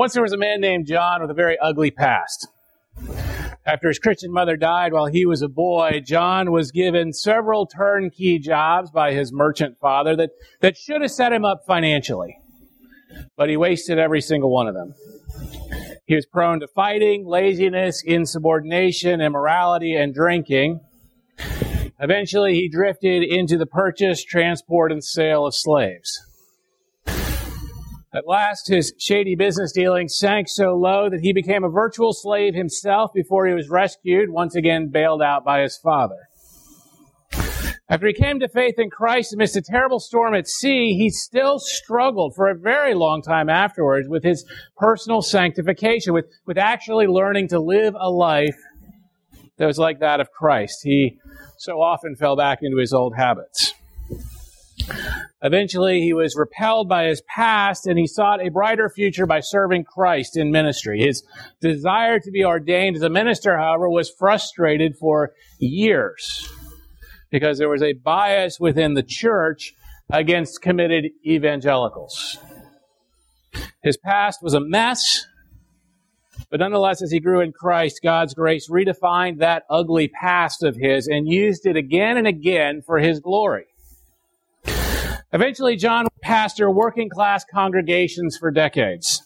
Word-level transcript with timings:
Once 0.00 0.14
there 0.14 0.22
was 0.22 0.32
a 0.32 0.38
man 0.38 0.62
named 0.62 0.86
John 0.86 1.20
with 1.20 1.30
a 1.30 1.34
very 1.34 1.58
ugly 1.58 1.90
past. 1.90 2.48
After 3.66 3.88
his 3.88 3.98
Christian 3.98 4.32
mother 4.32 4.56
died 4.56 4.94
while 4.94 5.04
he 5.04 5.26
was 5.26 5.42
a 5.42 5.46
boy, 5.48 6.00
John 6.02 6.52
was 6.52 6.70
given 6.70 7.12
several 7.12 7.66
turnkey 7.66 8.38
jobs 8.38 8.90
by 8.90 9.12
his 9.12 9.30
merchant 9.30 9.76
father 9.78 10.16
that, 10.16 10.30
that 10.62 10.78
should 10.78 11.02
have 11.02 11.10
set 11.10 11.34
him 11.34 11.44
up 11.44 11.66
financially. 11.66 12.38
But 13.36 13.50
he 13.50 13.58
wasted 13.58 13.98
every 13.98 14.22
single 14.22 14.50
one 14.50 14.68
of 14.68 14.74
them. 14.74 14.94
He 16.06 16.14
was 16.14 16.24
prone 16.24 16.60
to 16.60 16.66
fighting, 16.68 17.26
laziness, 17.26 18.02
insubordination, 18.02 19.20
immorality, 19.20 19.94
and 19.96 20.14
drinking. 20.14 20.80
Eventually, 21.98 22.54
he 22.54 22.70
drifted 22.70 23.22
into 23.22 23.58
the 23.58 23.66
purchase, 23.66 24.24
transport, 24.24 24.92
and 24.92 25.04
sale 25.04 25.44
of 25.44 25.54
slaves. 25.54 26.26
At 28.12 28.26
last, 28.26 28.66
his 28.66 28.92
shady 28.98 29.36
business 29.36 29.70
dealings 29.72 30.18
sank 30.18 30.48
so 30.48 30.74
low 30.74 31.08
that 31.08 31.20
he 31.20 31.32
became 31.32 31.62
a 31.62 31.68
virtual 31.68 32.12
slave 32.12 32.54
himself 32.54 33.12
before 33.14 33.46
he 33.46 33.54
was 33.54 33.70
rescued, 33.70 34.30
once 34.30 34.56
again 34.56 34.88
bailed 34.88 35.22
out 35.22 35.44
by 35.44 35.60
his 35.60 35.78
father. 35.78 36.16
After 37.88 38.08
he 38.08 38.12
came 38.12 38.40
to 38.40 38.48
faith 38.48 38.76
in 38.78 38.90
Christ 38.90 39.32
amidst 39.32 39.56
a 39.56 39.62
terrible 39.62 40.00
storm 40.00 40.34
at 40.34 40.48
sea, 40.48 40.94
he 40.96 41.08
still 41.10 41.60
struggled 41.60 42.34
for 42.34 42.48
a 42.48 42.58
very 42.58 42.94
long 42.94 43.22
time 43.22 43.48
afterwards 43.48 44.08
with 44.08 44.24
his 44.24 44.44
personal 44.76 45.22
sanctification, 45.22 46.12
with, 46.12 46.26
with 46.46 46.58
actually 46.58 47.06
learning 47.06 47.48
to 47.48 47.60
live 47.60 47.94
a 47.98 48.10
life 48.10 48.56
that 49.58 49.66
was 49.66 49.78
like 49.78 50.00
that 50.00 50.20
of 50.20 50.32
Christ. 50.32 50.80
He 50.82 51.18
so 51.58 51.80
often 51.80 52.16
fell 52.16 52.36
back 52.36 52.58
into 52.62 52.78
his 52.78 52.92
old 52.92 53.14
habits. 53.16 53.74
Eventually, 55.42 56.00
he 56.00 56.12
was 56.12 56.36
repelled 56.36 56.88
by 56.88 57.04
his 57.04 57.22
past 57.22 57.86
and 57.86 57.98
he 57.98 58.06
sought 58.06 58.44
a 58.44 58.50
brighter 58.50 58.90
future 58.90 59.26
by 59.26 59.40
serving 59.40 59.84
Christ 59.84 60.36
in 60.36 60.50
ministry. 60.50 61.00
His 61.00 61.24
desire 61.60 62.18
to 62.20 62.30
be 62.30 62.44
ordained 62.44 62.96
as 62.96 63.02
a 63.02 63.08
minister, 63.08 63.56
however, 63.56 63.88
was 63.88 64.10
frustrated 64.10 64.96
for 64.96 65.32
years 65.58 66.46
because 67.30 67.58
there 67.58 67.68
was 67.68 67.82
a 67.82 67.94
bias 67.94 68.60
within 68.60 68.94
the 68.94 69.02
church 69.02 69.72
against 70.12 70.60
committed 70.60 71.06
evangelicals. 71.24 72.38
His 73.82 73.96
past 73.96 74.42
was 74.42 74.52
a 74.52 74.60
mess, 74.60 75.26
but 76.50 76.60
nonetheless, 76.60 77.00
as 77.00 77.12
he 77.12 77.20
grew 77.20 77.40
in 77.40 77.52
Christ, 77.52 78.00
God's 78.02 78.34
grace 78.34 78.68
redefined 78.68 79.38
that 79.38 79.62
ugly 79.70 80.08
past 80.08 80.62
of 80.62 80.76
his 80.76 81.06
and 81.06 81.28
used 81.28 81.66
it 81.66 81.76
again 81.76 82.16
and 82.16 82.26
again 82.26 82.82
for 82.84 82.98
his 82.98 83.20
glory. 83.20 83.66
Eventually, 85.32 85.76
John 85.76 86.06
pastored 86.24 86.74
working 86.74 87.08
class 87.08 87.44
congregations 87.44 88.36
for 88.36 88.50
decades. 88.50 89.22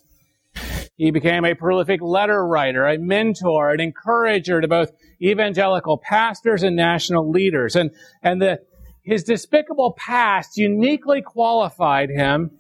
He 0.96 1.10
became 1.10 1.44
a 1.44 1.54
prolific 1.54 2.00
letter 2.02 2.46
writer, 2.46 2.86
a 2.86 2.98
mentor, 2.98 3.70
an 3.70 3.80
encourager 3.80 4.60
to 4.60 4.68
both 4.68 4.92
evangelical 5.20 5.98
pastors 5.98 6.62
and 6.62 6.76
national 6.76 7.30
leaders. 7.30 7.74
And, 7.74 7.90
and 8.22 8.40
the, 8.40 8.60
his 9.02 9.24
despicable 9.24 9.96
past 9.96 10.56
uniquely 10.56 11.20
qualified 11.22 12.10
him 12.10 12.52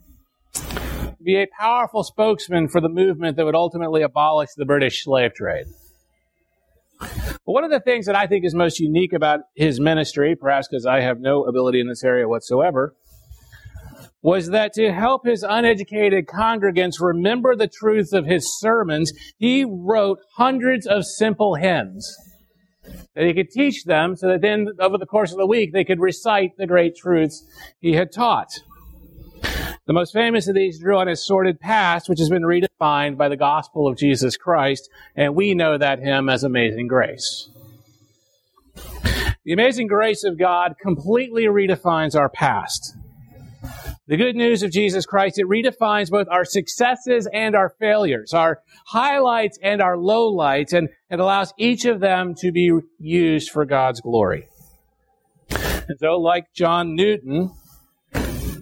to 0.54 1.16
be 1.22 1.36
a 1.36 1.46
powerful 1.46 2.02
spokesman 2.02 2.68
for 2.68 2.80
the 2.80 2.88
movement 2.88 3.36
that 3.36 3.44
would 3.44 3.54
ultimately 3.54 4.02
abolish 4.02 4.50
the 4.56 4.64
British 4.64 5.04
slave 5.04 5.34
trade. 5.34 5.66
But 6.98 7.52
one 7.52 7.64
of 7.64 7.70
the 7.70 7.80
things 7.80 8.06
that 8.06 8.16
I 8.16 8.26
think 8.26 8.44
is 8.44 8.54
most 8.54 8.80
unique 8.80 9.12
about 9.12 9.40
his 9.54 9.78
ministry, 9.78 10.34
perhaps 10.34 10.66
because 10.66 10.86
I 10.86 11.02
have 11.02 11.20
no 11.20 11.44
ability 11.44 11.80
in 11.80 11.88
this 11.88 12.02
area 12.02 12.26
whatsoever, 12.26 12.94
was 14.24 14.48
that 14.48 14.72
to 14.72 14.90
help 14.90 15.26
his 15.26 15.42
uneducated 15.42 16.26
congregants 16.26 16.94
remember 16.98 17.54
the 17.54 17.68
truth 17.68 18.14
of 18.14 18.24
his 18.24 18.58
sermons, 18.58 19.12
he 19.36 19.66
wrote 19.68 20.18
hundreds 20.36 20.86
of 20.86 21.04
simple 21.04 21.56
hymns 21.56 22.16
that 23.14 23.26
he 23.26 23.34
could 23.34 23.50
teach 23.50 23.84
them 23.84 24.16
so 24.16 24.28
that 24.28 24.40
then 24.40 24.68
over 24.80 24.96
the 24.96 25.04
course 25.04 25.30
of 25.30 25.36
the 25.36 25.46
week 25.46 25.74
they 25.74 25.84
could 25.84 26.00
recite 26.00 26.56
the 26.56 26.66
great 26.66 26.96
truths 26.96 27.44
he 27.80 27.92
had 27.92 28.10
taught. 28.10 28.48
The 29.86 29.92
most 29.92 30.14
famous 30.14 30.48
of 30.48 30.54
these 30.54 30.80
drew 30.80 30.96
on 30.96 31.06
his 31.06 31.24
sordid 31.24 31.60
past, 31.60 32.08
which 32.08 32.18
has 32.18 32.30
been 32.30 32.44
redefined 32.44 33.18
by 33.18 33.28
the 33.28 33.36
gospel 33.36 33.86
of 33.86 33.98
Jesus 33.98 34.38
Christ, 34.38 34.88
and 35.14 35.34
we 35.34 35.54
know 35.54 35.76
that 35.76 35.98
hymn 35.98 36.30
as 36.30 36.42
Amazing 36.42 36.88
Grace. 36.88 37.50
The 39.44 39.52
amazing 39.52 39.88
grace 39.88 40.24
of 40.24 40.38
God 40.38 40.76
completely 40.80 41.44
redefines 41.44 42.18
our 42.18 42.30
past. 42.30 42.96
The 44.06 44.18
good 44.18 44.36
news 44.36 44.62
of 44.62 44.70
Jesus 44.70 45.06
Christ, 45.06 45.38
it 45.38 45.46
redefines 45.46 46.10
both 46.10 46.26
our 46.30 46.44
successes 46.44 47.26
and 47.32 47.56
our 47.56 47.70
failures, 47.80 48.34
our 48.34 48.60
highlights 48.88 49.58
and 49.62 49.80
our 49.80 49.96
lowlights, 49.96 50.74
and 50.74 50.90
it 51.08 51.20
allows 51.20 51.54
each 51.56 51.86
of 51.86 52.00
them 52.00 52.34
to 52.40 52.52
be 52.52 52.70
used 52.98 53.50
for 53.50 53.64
God's 53.64 54.02
glory. 54.02 54.46
And 55.48 55.98
so, 55.98 56.18
like 56.18 56.52
John 56.54 56.94
Newton, 56.94 57.50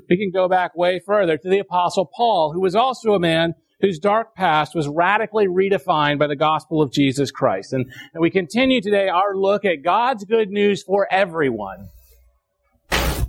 we 0.08 0.16
can 0.16 0.30
go 0.32 0.48
back 0.48 0.76
way 0.76 1.00
further 1.04 1.36
to 1.36 1.48
the 1.48 1.58
Apostle 1.58 2.06
Paul, 2.06 2.52
who 2.52 2.60
was 2.60 2.76
also 2.76 3.14
a 3.14 3.18
man 3.18 3.54
whose 3.80 3.98
dark 3.98 4.36
past 4.36 4.76
was 4.76 4.86
radically 4.86 5.48
redefined 5.48 6.20
by 6.20 6.28
the 6.28 6.36
gospel 6.36 6.80
of 6.80 6.92
Jesus 6.92 7.32
Christ. 7.32 7.72
And, 7.72 7.86
and 8.14 8.20
we 8.20 8.30
continue 8.30 8.80
today 8.80 9.08
our 9.08 9.34
look 9.34 9.64
at 9.64 9.82
God's 9.82 10.24
good 10.24 10.50
news 10.50 10.84
for 10.84 11.08
everyone 11.10 11.88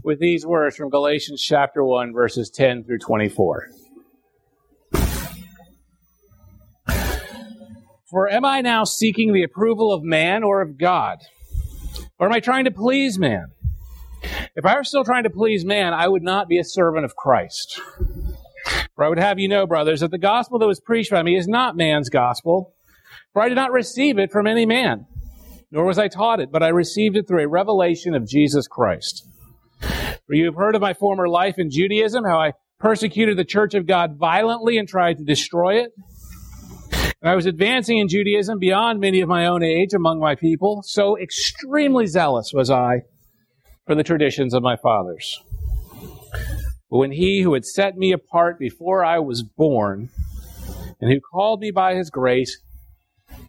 with 0.03 0.19
these 0.19 0.45
words 0.45 0.75
from 0.75 0.89
Galatians 0.89 1.41
chapter 1.41 1.83
1, 1.83 2.13
verses 2.13 2.49
10 2.49 2.83
through 2.83 2.99
24. 2.99 3.69
For 8.09 8.29
am 8.29 8.45
I 8.45 8.61
now 8.61 8.83
seeking 8.83 9.33
the 9.33 9.43
approval 9.43 9.91
of 9.91 10.03
man 10.03 10.43
or 10.43 10.61
of 10.61 10.77
God? 10.77 11.19
Or 12.19 12.27
am 12.27 12.33
I 12.33 12.41
trying 12.41 12.65
to 12.65 12.71
please 12.71 13.17
man? 13.17 13.47
If 14.55 14.65
I 14.65 14.75
were 14.75 14.83
still 14.83 15.03
trying 15.03 15.23
to 15.23 15.29
please 15.29 15.65
man, 15.65 15.93
I 15.93 16.07
would 16.07 16.21
not 16.21 16.47
be 16.47 16.59
a 16.59 16.63
servant 16.63 17.05
of 17.05 17.15
Christ. 17.15 17.81
For 18.95 19.03
I 19.03 19.09
would 19.09 19.19
have 19.19 19.39
you 19.39 19.47
know, 19.47 19.65
brothers, 19.65 20.01
that 20.01 20.11
the 20.11 20.19
gospel 20.19 20.59
that 20.59 20.67
was 20.67 20.79
preached 20.79 21.11
by 21.11 21.23
me 21.23 21.35
is 21.35 21.47
not 21.47 21.75
man's 21.75 22.09
gospel. 22.09 22.75
For 23.33 23.41
I 23.41 23.49
did 23.49 23.55
not 23.55 23.71
receive 23.71 24.19
it 24.19 24.31
from 24.31 24.45
any 24.45 24.65
man, 24.65 25.07
nor 25.71 25.85
was 25.85 25.97
I 25.97 26.07
taught 26.07 26.39
it, 26.39 26.51
but 26.51 26.61
I 26.61 26.67
received 26.67 27.17
it 27.17 27.27
through 27.27 27.43
a 27.43 27.47
revelation 27.47 28.13
of 28.13 28.27
Jesus 28.27 28.67
Christ. 28.67 29.27
For 30.33 30.37
you 30.37 30.45
have 30.45 30.55
heard 30.55 30.73
of 30.73 30.81
my 30.81 30.95
former 30.95 31.29
life 31.29 31.59
in 31.59 31.69
Judaism, 31.69 32.23
how 32.23 32.39
I 32.39 32.53
persecuted 32.79 33.37
the 33.37 33.45
church 33.45 33.75
of 33.75 33.85
God 33.85 34.17
violently 34.17 34.79
and 34.79 34.87
tried 34.87 35.19
to 35.19 35.23
destroy 35.23 35.75
it. 35.75 35.91
And 37.21 37.29
I 37.29 37.35
was 37.35 37.45
advancing 37.45 37.99
in 37.99 38.07
Judaism 38.07 38.57
beyond 38.57 38.99
many 38.99 39.21
of 39.21 39.29
my 39.29 39.45
own 39.45 39.61
age 39.61 39.93
among 39.93 40.19
my 40.19 40.33
people. 40.33 40.81
So 40.87 41.19
extremely 41.19 42.07
zealous 42.07 42.49
was 42.51 42.71
I 42.71 43.01
for 43.85 43.93
the 43.93 44.01
traditions 44.01 44.55
of 44.55 44.63
my 44.63 44.75
fathers. 44.75 45.39
But 46.89 46.97
when 46.97 47.11
he 47.11 47.41
who 47.41 47.53
had 47.53 47.63
set 47.63 47.95
me 47.95 48.11
apart 48.11 48.57
before 48.57 49.05
I 49.05 49.19
was 49.19 49.43
born, 49.43 50.09
and 50.99 51.11
who 51.11 51.19
called 51.19 51.59
me 51.59 51.69
by 51.69 51.93
his 51.93 52.09
grace, 52.09 52.59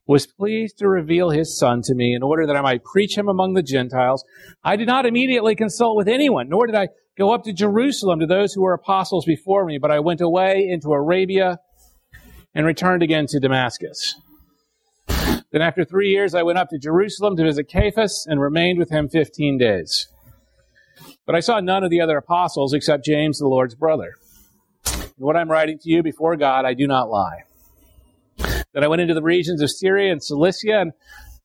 was 0.07 0.27
pleased 0.27 0.79
to 0.79 0.89
reveal 0.89 1.31
his 1.31 1.59
son 1.59 1.81
to 1.83 1.95
me 1.95 2.15
in 2.15 2.23
order 2.23 2.47
that 2.47 2.57
I 2.57 2.61
might 2.61 2.85
preach 2.85 3.17
him 3.17 3.29
among 3.29 3.55
the 3.55 3.63
Gentiles. 3.63 4.25
I 4.63 4.77
did 4.77 4.87
not 4.87 5.07
immediately 5.07 5.55
consult 5.55 5.97
with 5.97 6.09
anyone, 6.09 6.49
nor 6.49 6.67
did 6.67 6.77
I 6.77 6.89
go 7.17 7.33
up 7.33 7.45
to 7.45 7.53
Jerusalem 7.53 8.21
to 8.21 8.27
those 8.27 8.53
who 8.53 8.63
were 8.63 8.75
apostles 8.75 9.25
before 9.25 9.65
me, 9.65 9.79
but 9.79 9.91
I 9.91 10.01
went 10.01 10.21
away 10.21 10.67
into 10.69 10.91
Arabia 10.91 11.59
and 12.55 12.67
returned 12.67 13.03
again 13.03 13.27
to 13.29 13.41
Damascus. 13.41 14.21
Then 15.51 15.63
after 15.63 15.85
three 15.85 16.11
years, 16.11 16.35
I 16.35 16.43
went 16.43 16.59
up 16.59 16.69
to 16.71 16.79
Jerusalem 16.79 17.37
to 17.37 17.45
visit 17.45 17.71
Cephas 17.71 18.27
and 18.29 18.41
remained 18.41 18.79
with 18.79 18.91
him 18.91 19.09
15 19.09 19.57
days. 19.57 20.09
But 21.27 21.35
I 21.35 21.41
saw 21.41 21.61
none 21.61 21.85
of 21.85 21.91
the 21.91 22.01
other 22.01 22.17
apostles 22.17 22.75
except 22.75 23.05
James, 23.05 23.39
the 23.39 23.47
Lord's 23.47 23.75
brother. 23.75 24.15
And 24.87 25.13
what 25.17 25.37
I'm 25.37 25.51
writing 25.51 25.79
to 25.79 25.91
you 25.91 26.03
before 26.03 26.37
God, 26.37 26.65
I 26.65 26.75
do 26.75 26.87
not 26.87 27.09
lie. 27.09 27.45
Then 28.75 28.85
I 28.85 28.89
went 28.89 29.03
into 29.03 29.15
the 29.15 29.23
regions 29.23 29.63
of 29.63 29.71
Syria 29.71 30.13
and 30.13 30.23
Cilicia, 30.23 30.81
and 30.81 30.93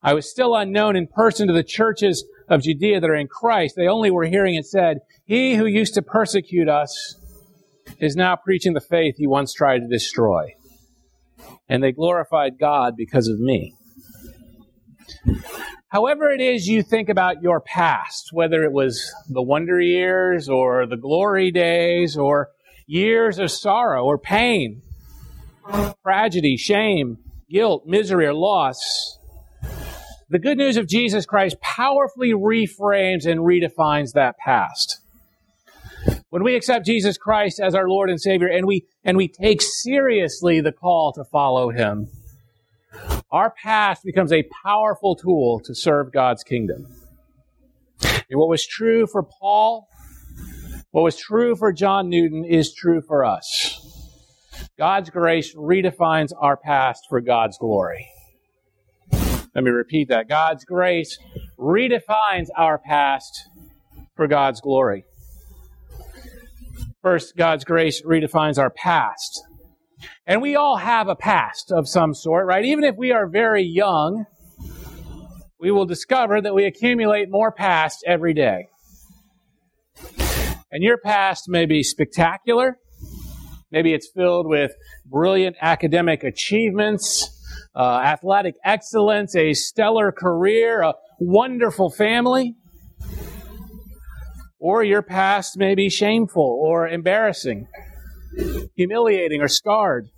I 0.01 0.13
was 0.13 0.29
still 0.29 0.55
unknown 0.55 0.95
in 0.95 1.07
person 1.07 1.47
to 1.47 1.53
the 1.53 1.63
churches 1.63 2.25
of 2.47 2.63
Judea 2.63 2.99
that 2.99 3.09
are 3.09 3.15
in 3.15 3.27
Christ. 3.27 3.75
They 3.75 3.87
only 3.87 4.09
were 4.09 4.25
hearing 4.25 4.55
it 4.55 4.65
said, 4.65 4.99
He 5.25 5.55
who 5.55 5.65
used 5.65 5.93
to 5.93 6.01
persecute 6.01 6.67
us 6.67 7.15
is 7.99 8.15
now 8.15 8.35
preaching 8.35 8.73
the 8.73 8.81
faith 8.81 9.15
he 9.17 9.27
once 9.27 9.53
tried 9.53 9.79
to 9.79 9.87
destroy. 9.87 10.55
And 11.67 11.83
they 11.83 11.91
glorified 11.91 12.57
God 12.59 12.95
because 12.97 13.27
of 13.27 13.39
me. 13.39 13.75
However, 15.89 16.29
it 16.31 16.41
is 16.41 16.67
you 16.67 16.83
think 16.83 17.09
about 17.09 17.41
your 17.41 17.59
past, 17.59 18.29
whether 18.31 18.63
it 18.63 18.71
was 18.71 19.11
the 19.27 19.41
wonder 19.41 19.79
years 19.79 20.47
or 20.47 20.85
the 20.85 20.97
glory 20.97 21.51
days 21.51 22.15
or 22.15 22.49
years 22.87 23.39
of 23.39 23.51
sorrow 23.51 24.03
or 24.05 24.17
pain, 24.17 24.81
tragedy, 26.04 26.57
shame, 26.57 27.18
guilt, 27.50 27.83
misery, 27.86 28.25
or 28.25 28.33
loss, 28.33 29.18
the 30.30 30.39
good 30.39 30.57
news 30.57 30.77
of 30.77 30.88
Jesus 30.88 31.25
Christ 31.25 31.60
powerfully 31.60 32.33
reframes 32.33 33.25
and 33.25 33.42
redefines 33.42 34.13
that 34.13 34.38
past. 34.38 35.01
When 36.30 36.44
we 36.44 36.56
accept 36.56 36.86
Jesus 36.86 37.18
Christ 37.18 37.60
as 37.60 37.74
our 37.74 37.89
Lord 37.89 38.10
and 38.10 38.21
Savior 38.21 38.48
and 38.48 38.68
we, 38.68 38.86
and 39.04 39.18
we 39.18 39.27
take 39.27 39.62
seriously 39.62 40.62
the 40.62 40.71
call 40.71 41.12
to 41.13 41.24
follow 41.24 41.72
Him, 41.72 42.10
our 43.31 43.51
past 43.51 44.04
becomes 44.04 44.31
a 44.31 44.48
powerful 44.63 45.15
tool 45.15 45.60
to 45.65 45.74
serve 45.74 46.12
God's 46.12 46.44
kingdom. 46.44 46.88
And 48.01 48.39
what 48.39 48.50
was 48.50 48.65
true 48.65 49.07
for 49.07 49.24
Paul, 49.24 49.88
what 50.92 51.01
was 51.01 51.18
true 51.18 51.56
for 51.56 51.74
John 51.74 52.10
Newton 52.10 52.45
is 52.45 52.74
true 52.74 53.01
for 53.01 53.25
us. 53.25 53.78
God's 54.79 55.09
grace 55.09 55.53
redefines 55.55 56.29
our 56.39 56.55
past 56.55 57.07
for 57.09 57.19
God's 57.19 57.57
glory. 57.57 58.07
Let 59.53 59.65
me 59.65 59.71
repeat 59.71 60.07
that. 60.07 60.29
God's 60.29 60.63
grace 60.63 61.19
redefines 61.59 62.47
our 62.55 62.77
past 62.77 63.49
for 64.15 64.25
God's 64.25 64.61
glory. 64.61 65.03
First, 67.01 67.35
God's 67.35 67.65
grace 67.65 68.01
redefines 68.03 68.57
our 68.57 68.69
past. 68.69 69.43
And 70.25 70.41
we 70.41 70.55
all 70.55 70.77
have 70.77 71.09
a 71.09 71.15
past 71.15 71.73
of 71.73 71.85
some 71.89 72.13
sort, 72.13 72.47
right? 72.47 72.63
Even 72.63 72.85
if 72.85 72.95
we 72.95 73.11
are 73.11 73.27
very 73.27 73.63
young, 73.63 74.27
we 75.59 75.71
will 75.71 75.87
discover 75.87 76.39
that 76.39 76.55
we 76.55 76.63
accumulate 76.63 77.29
more 77.29 77.51
past 77.51 78.01
every 78.07 78.33
day. 78.33 78.69
And 80.71 80.81
your 80.81 80.97
past 80.97 81.49
may 81.49 81.65
be 81.65 81.83
spectacular. 81.83 82.77
Maybe 83.71 83.94
it's 83.94 84.10
filled 84.10 84.48
with 84.48 84.71
brilliant 85.06 85.56
academic 85.62 86.24
achievements, 86.24 87.30
uh, 87.75 88.01
athletic 88.04 88.56
excellence, 88.66 89.36
a 89.36 89.54
stellar 89.54 90.12
career, 90.12 90.81
a 90.81 90.94
wonderful 91.19 91.92
family. 91.92 92.56
Or 94.60 94.83
your 94.83 95.01
past 95.01 95.57
may 95.57 95.75
be 95.75 95.89
shameful 95.89 96.60
or 96.62 96.88
embarrassing, 96.88 97.68
humiliating 98.75 99.42
or 99.42 99.48
scarred, 99.48 100.10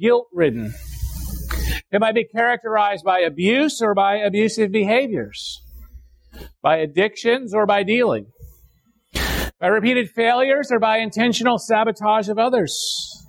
guilt 0.00 0.26
ridden. 0.32 0.74
It 1.92 2.00
might 2.00 2.14
be 2.14 2.24
characterized 2.24 3.04
by 3.04 3.20
abuse 3.20 3.82
or 3.82 3.94
by 3.94 4.16
abusive 4.16 4.72
behaviors, 4.72 5.62
by 6.62 6.78
addictions 6.78 7.54
or 7.54 7.66
by 7.66 7.82
dealing, 7.82 8.26
by 9.62 9.68
repeated 9.68 10.10
failures 10.10 10.72
or 10.72 10.80
by 10.80 10.98
intentional 10.98 11.56
sabotage 11.56 12.28
of 12.28 12.36
others, 12.36 13.24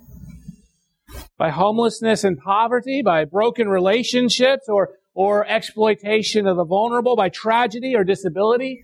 by 1.38 1.50
homelessness 1.50 2.24
and 2.24 2.36
poverty, 2.36 3.02
by 3.04 3.24
broken 3.24 3.68
relationships 3.68 4.64
or, 4.68 4.94
or 5.14 5.46
exploitation 5.46 6.48
of 6.48 6.56
the 6.56 6.64
vulnerable, 6.64 7.14
by 7.14 7.28
tragedy 7.28 7.94
or 7.94 8.02
disability 8.02 8.82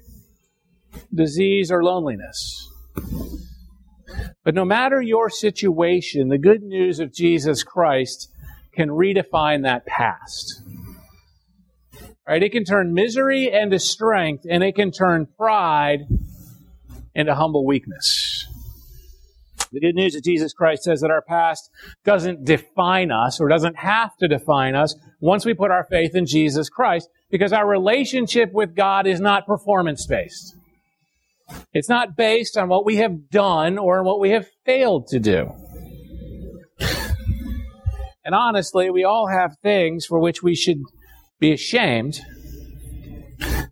disease, 1.13 1.73
or 1.73 1.83
loneliness. 1.83 2.69
But 4.45 4.55
no 4.55 4.65
matter 4.65 5.03
your 5.03 5.29
situation, 5.29 6.29
the 6.29 6.39
good 6.39 6.63
news 6.63 7.01
of 7.01 7.13
Jesus 7.13 7.65
Christ 7.65 8.33
can 8.75 8.91
redefine 8.91 9.65
that 9.65 9.87
past. 9.87 10.63
Right? 12.27 12.43
It 12.45 12.53
can 12.53 12.65
turn 12.65 12.95
misery 12.95 13.51
into 13.53 13.81
strength, 13.81 14.45
and 14.49 14.63
it 14.63 14.77
can 14.77 14.93
turn 14.93 15.27
pride 15.37 16.07
into 17.15 17.35
humble 17.35 17.67
weakness. 17.67 18.47
The 19.73 19.81
good 19.81 19.95
news 19.95 20.17
of 20.17 20.25
Jesus 20.25 20.53
Christ 20.53 20.83
says 20.83 21.01
that 21.01 21.13
our 21.13 21.23
past 21.23 21.71
doesn't 22.05 22.45
define 22.45 23.13
us 23.13 23.41
or 23.41 23.49
doesn't 23.49 23.77
have 23.77 24.17
to 24.17 24.27
define 24.27 24.75
us 24.75 24.97
once 25.21 25.45
we 25.45 25.55
put 25.55 25.71
our 25.71 25.85
faith 25.85 26.17
in 26.17 26.27
Jesus 26.27 26.69
Christ 26.69 27.09
because 27.31 27.53
our 27.53 27.67
relationship 27.67 28.53
with 28.53 28.75
God 28.75 29.07
is 29.07 29.21
not 29.21 29.47
performance 29.47 30.07
based. 30.07 30.57
It's 31.73 31.89
not 31.89 32.17
based 32.17 32.57
on 32.57 32.69
what 32.69 32.85
we 32.85 32.97
have 32.97 33.31
done 33.31 33.79
or 33.79 34.01
on 34.01 34.05
what 34.05 34.19
we 34.19 34.31
have 34.31 34.49
failed 34.65 35.07
to 35.09 35.21
do. 35.21 35.53
And 38.25 38.35
honestly, 38.35 38.91
we 38.91 39.05
all 39.05 39.29
have 39.29 39.57
things 39.63 40.05
for 40.05 40.19
which 40.19 40.43
we 40.43 40.55
should 40.55 40.81
be 41.39 41.53
ashamed 41.53 42.21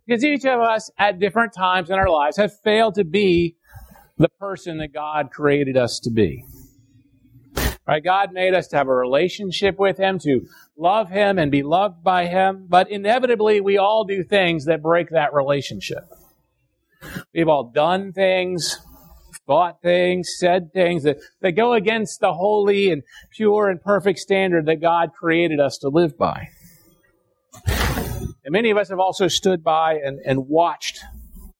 because 0.08 0.24
each 0.24 0.46
of 0.46 0.58
us 0.60 0.90
at 0.98 1.18
different 1.18 1.52
times 1.52 1.90
in 1.90 1.96
our 1.96 2.08
lives 2.08 2.38
have 2.38 2.58
failed 2.60 2.94
to 2.94 3.04
be 3.04 3.56
the 4.16 4.30
person 4.40 4.78
that 4.78 4.92
God 4.92 5.30
created 5.30 5.76
us 5.76 6.00
to 6.00 6.10
be. 6.10 6.46
Right? 7.86 8.02
God 8.02 8.32
made 8.32 8.54
us 8.54 8.68
to 8.68 8.76
have 8.76 8.88
a 8.88 8.94
relationship 8.94 9.78
with 9.78 9.98
Him, 9.98 10.18
to 10.20 10.46
love 10.78 11.10
Him 11.10 11.38
and 11.38 11.50
be 11.52 11.62
loved 11.62 12.02
by 12.02 12.26
Him, 12.26 12.66
but 12.68 12.90
inevitably 12.90 13.60
we 13.60 13.76
all 13.76 14.04
do 14.04 14.24
things 14.24 14.64
that 14.64 14.82
break 14.82 15.10
that 15.10 15.34
relationship. 15.34 16.04
We've 17.34 17.48
all 17.48 17.64
done 17.64 18.12
things, 18.12 18.78
thought 19.46 19.82
things, 19.82 20.34
said 20.38 20.72
things 20.72 21.02
that, 21.02 21.18
that 21.42 21.52
go 21.52 21.74
against 21.74 22.20
the 22.20 22.32
holy 22.32 22.90
and 22.90 23.02
pure 23.30 23.68
and 23.68 23.80
perfect 23.80 24.18
standard 24.18 24.66
that 24.66 24.80
God 24.80 25.12
created 25.12 25.60
us 25.60 25.76
to 25.78 25.88
live 25.88 26.16
by. 26.16 26.48
And 28.48 28.54
many 28.54 28.70
of 28.70 28.78
us 28.78 28.88
have 28.88 28.98
also 28.98 29.28
stood 29.28 29.62
by 29.62 29.96
and, 30.02 30.20
and 30.24 30.48
watched 30.48 31.00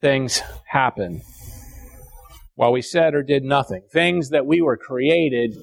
things 0.00 0.40
happen 0.64 1.20
while 2.54 2.72
we 2.72 2.80
said 2.80 3.14
or 3.14 3.22
did 3.22 3.44
nothing. 3.44 3.82
Things 3.92 4.30
that 4.30 4.46
we 4.46 4.62
were 4.62 4.78
created 4.78 5.54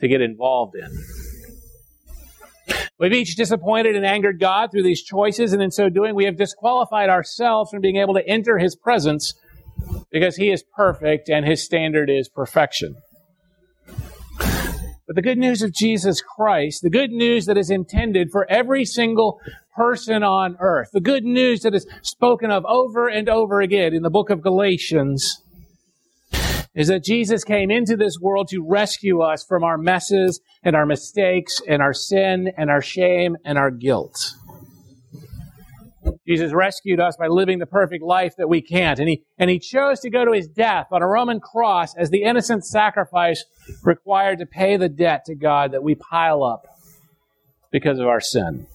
to 0.00 0.06
get 0.06 0.20
involved 0.20 0.76
in. 0.76 0.88
We've 3.00 3.12
each 3.12 3.34
disappointed 3.34 3.96
and 3.96 4.06
angered 4.06 4.38
God 4.38 4.70
through 4.70 4.84
these 4.84 5.02
choices, 5.02 5.52
and 5.52 5.60
in 5.60 5.72
so 5.72 5.88
doing, 5.88 6.14
we 6.14 6.26
have 6.26 6.36
disqualified 6.36 7.08
ourselves 7.08 7.72
from 7.72 7.80
being 7.80 7.96
able 7.96 8.14
to 8.14 8.24
enter 8.24 8.56
His 8.56 8.76
presence 8.76 9.34
because 10.12 10.36
He 10.36 10.52
is 10.52 10.62
perfect 10.76 11.28
and 11.28 11.44
His 11.44 11.64
standard 11.64 12.08
is 12.08 12.28
perfection. 12.28 12.94
But 15.10 15.16
the 15.16 15.22
good 15.22 15.38
news 15.38 15.60
of 15.60 15.72
Jesus 15.72 16.22
Christ, 16.22 16.82
the 16.82 16.88
good 16.88 17.10
news 17.10 17.46
that 17.46 17.58
is 17.58 17.68
intended 17.68 18.30
for 18.30 18.48
every 18.48 18.84
single 18.84 19.40
person 19.74 20.22
on 20.22 20.56
earth, 20.60 20.90
the 20.92 21.00
good 21.00 21.24
news 21.24 21.62
that 21.62 21.74
is 21.74 21.84
spoken 22.00 22.52
of 22.52 22.64
over 22.64 23.08
and 23.08 23.28
over 23.28 23.60
again 23.60 23.92
in 23.92 24.04
the 24.04 24.08
book 24.08 24.30
of 24.30 24.40
Galatians, 24.40 25.42
is 26.76 26.86
that 26.86 27.02
Jesus 27.02 27.42
came 27.42 27.72
into 27.72 27.96
this 27.96 28.18
world 28.20 28.46
to 28.50 28.64
rescue 28.64 29.20
us 29.20 29.44
from 29.44 29.64
our 29.64 29.76
messes 29.76 30.40
and 30.62 30.76
our 30.76 30.86
mistakes 30.86 31.60
and 31.66 31.82
our 31.82 31.92
sin 31.92 32.52
and 32.56 32.70
our 32.70 32.80
shame 32.80 33.36
and 33.44 33.58
our 33.58 33.72
guilt. 33.72 34.36
Jesus 36.26 36.52
rescued 36.52 37.00
us 37.00 37.16
by 37.16 37.26
living 37.26 37.58
the 37.58 37.66
perfect 37.66 38.02
life 38.02 38.34
that 38.36 38.48
we 38.48 38.62
can't. 38.62 38.98
And 38.98 39.08
he, 39.08 39.22
and 39.38 39.50
he 39.50 39.58
chose 39.58 40.00
to 40.00 40.10
go 40.10 40.24
to 40.24 40.32
his 40.32 40.48
death 40.48 40.88
on 40.92 41.02
a 41.02 41.06
Roman 41.06 41.40
cross 41.40 41.94
as 41.96 42.10
the 42.10 42.22
innocent 42.22 42.64
sacrifice 42.64 43.44
required 43.82 44.38
to 44.38 44.46
pay 44.46 44.76
the 44.76 44.88
debt 44.88 45.24
to 45.26 45.34
God 45.34 45.72
that 45.72 45.82
we 45.82 45.94
pile 45.94 46.42
up 46.42 46.66
because 47.70 47.98
of 47.98 48.06
our 48.06 48.20
sin. 48.20 48.66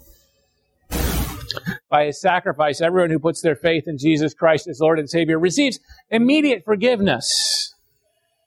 By 1.90 2.06
his 2.06 2.20
sacrifice, 2.20 2.82
everyone 2.82 3.10
who 3.10 3.20
puts 3.20 3.42
their 3.42 3.56
faith 3.56 3.88
in 3.88 3.98
Jesus 3.98 4.34
Christ 4.34 4.68
as 4.68 4.80
Lord 4.80 5.00
and 5.00 5.10
Savior 5.10 5.40
receives 5.40 5.80
immediate 6.10 6.64
forgiveness 6.66 7.74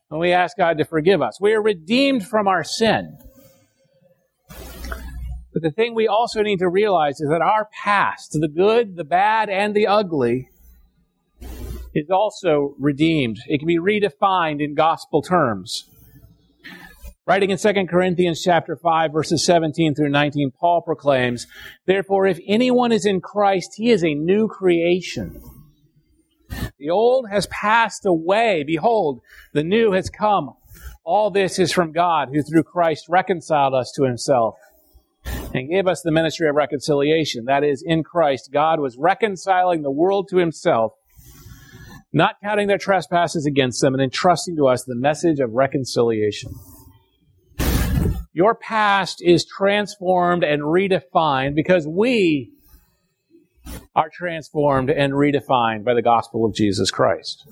when 0.09 0.21
we 0.21 0.33
ask 0.33 0.57
God 0.57 0.79
to 0.79 0.85
forgive 0.85 1.23
us. 1.23 1.41
We 1.41 1.53
are 1.53 1.63
redeemed 1.63 2.27
from 2.27 2.49
our 2.49 2.65
sin. 2.65 3.19
But 5.59 5.71
the 5.71 5.75
thing 5.75 5.97
we 5.97 6.07
also 6.07 6.43
need 6.43 6.61
to 6.61 6.69
realize 6.69 7.21
is 7.21 7.29
that 7.31 7.43
our 7.43 7.69
past, 7.83 8.31
the 8.31 8.47
good, 8.47 8.95
the 8.95 9.03
bad, 9.03 9.51
and 9.51 9.75
the 9.75 9.89
ugly, 9.89 10.51
is 11.93 12.11
also 12.11 12.77
redeemed. 12.79 13.41
It 13.49 13.59
can 13.59 13.67
be 13.67 13.81
redefined 13.81 14.63
in 14.63 14.77
gospel 14.77 15.21
terms. 15.21 15.91
Writing 17.27 17.51
in 17.51 17.59
2 17.59 17.73
Corinthians 17.91 18.41
chapter 18.41 18.77
5 18.77 19.13
verses 19.13 19.45
17 19.45 19.97
through 19.97 20.11
19, 20.11 20.53
Paul 20.53 20.81
proclaims, 20.81 21.49
Therefore, 21.87 22.29
if 22.29 22.39
anyone 22.47 22.93
is 22.93 23.05
in 23.05 23.21
Christ, 23.21 23.73
he 23.75 23.91
is 23.91 24.05
a 24.05 24.15
new 24.15 24.47
creation. 24.47 25.43
The 26.79 26.91
old 26.91 27.31
has 27.33 27.49
passed 27.49 28.07
away. 28.07 28.63
Behold, 28.65 29.23
the 29.55 29.65
new 29.65 29.91
has 29.91 30.09
come. 30.09 30.55
All 31.03 31.33
this 31.33 31.59
is 31.59 31.73
from 31.73 31.91
God, 31.91 32.29
who 32.33 32.43
through 32.43 32.63
Christ 32.63 33.07
reconciled 33.09 33.75
us 33.75 33.93
to 33.97 34.05
himself 34.05 34.55
and 35.55 35.71
gave 35.71 35.87
us 35.87 36.03
the 36.03 36.13
ministry 36.13 36.49
of 36.49 36.55
reconciliation. 36.55 37.45
That 37.47 37.65
is, 37.65 37.83
in 37.85 38.03
Christ, 38.03 38.51
God 38.53 38.81
was 38.81 38.97
reconciling 38.99 39.83
the 39.83 39.91
world 39.91 40.29
to 40.31 40.37
himself, 40.37 40.93
not 42.13 42.37
counting 42.43 42.69
their 42.69 42.79
trespasses 42.79 43.47
against 43.47 43.81
them, 43.81 43.95
and 43.95 44.03
entrusting 44.03 44.57
to 44.57 44.67
us 44.67 44.85
the 44.85 44.97
message 44.97 45.41
of 45.41 45.53
reconciliation. 45.53 46.53
Your 48.33 48.55
past 48.55 49.21
is 49.23 49.45
transformed 49.45 50.45
and 50.45 50.63
redefined 50.63 51.55
because 51.55 51.87
we 51.89 52.53
are 53.97 54.09
transformed 54.13 54.91
and 54.91 55.13
redefined 55.13 55.85
by 55.85 55.95
the 55.95 56.03
gospel 56.03 56.45
of 56.45 56.55
Jesus 56.55 56.91
Christ. 56.91 57.49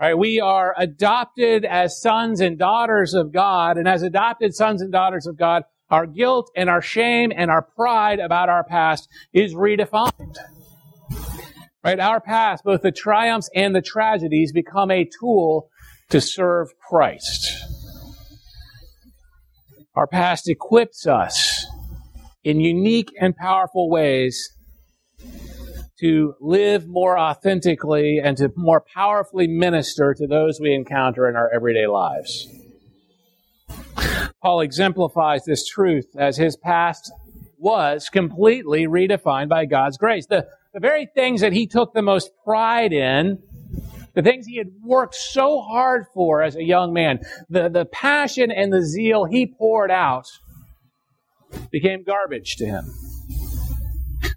Right? 0.00 0.16
We 0.16 0.40
are 0.40 0.74
adopted 0.78 1.66
as 1.66 2.00
sons 2.00 2.40
and 2.40 2.58
daughters 2.58 3.12
of 3.12 3.32
God, 3.32 3.76
and 3.76 3.86
as 3.86 4.02
adopted 4.02 4.54
sons 4.54 4.80
and 4.80 4.90
daughters 4.90 5.26
of 5.26 5.36
God, 5.36 5.64
our 5.90 6.06
guilt 6.06 6.50
and 6.56 6.70
our 6.70 6.82
shame 6.82 7.32
and 7.34 7.50
our 7.50 7.62
pride 7.62 8.20
about 8.20 8.48
our 8.48 8.64
past 8.64 9.08
is 9.32 9.54
redefined. 9.54 10.36
Right? 11.82 11.98
Our 11.98 12.20
past, 12.20 12.64
both 12.64 12.82
the 12.82 12.92
triumphs 12.92 13.48
and 13.54 13.74
the 13.74 13.82
tragedies, 13.82 14.52
become 14.52 14.90
a 14.90 15.08
tool 15.18 15.70
to 16.10 16.20
serve 16.20 16.68
Christ. 16.78 17.64
Our 19.94 20.06
past 20.06 20.48
equips 20.48 21.06
us 21.06 21.66
in 22.44 22.60
unique 22.60 23.12
and 23.20 23.34
powerful 23.34 23.90
ways 23.90 24.52
to 26.00 26.34
live 26.40 26.86
more 26.88 27.18
authentically 27.18 28.18
and 28.22 28.36
to 28.38 28.52
more 28.56 28.80
powerfully 28.80 29.46
minister 29.46 30.14
to 30.14 30.26
those 30.26 30.58
we 30.60 30.74
encounter 30.74 31.28
in 31.28 31.36
our 31.36 31.50
everyday 31.52 31.86
lives. 31.86 32.48
Paul 34.42 34.60
exemplifies 34.60 35.44
this 35.44 35.66
truth 35.66 36.16
as 36.16 36.36
his 36.36 36.56
past 36.56 37.12
was 37.58 38.08
completely 38.08 38.86
redefined 38.86 39.48
by 39.48 39.66
God's 39.66 39.98
grace. 39.98 40.26
The, 40.26 40.46
the 40.72 40.80
very 40.80 41.06
things 41.14 41.42
that 41.42 41.52
he 41.52 41.66
took 41.66 41.92
the 41.92 42.02
most 42.02 42.30
pride 42.44 42.92
in, 42.92 43.42
the 44.14 44.22
things 44.22 44.46
he 44.46 44.56
had 44.56 44.70
worked 44.82 45.14
so 45.14 45.60
hard 45.60 46.06
for 46.14 46.42
as 46.42 46.56
a 46.56 46.64
young 46.64 46.92
man, 46.92 47.20
the, 47.48 47.68
the 47.68 47.84
passion 47.84 48.50
and 48.50 48.72
the 48.72 48.82
zeal 48.82 49.24
he 49.24 49.46
poured 49.46 49.90
out 49.90 50.26
became 51.70 52.02
garbage 52.02 52.56
to 52.56 52.66
him. 52.66 52.94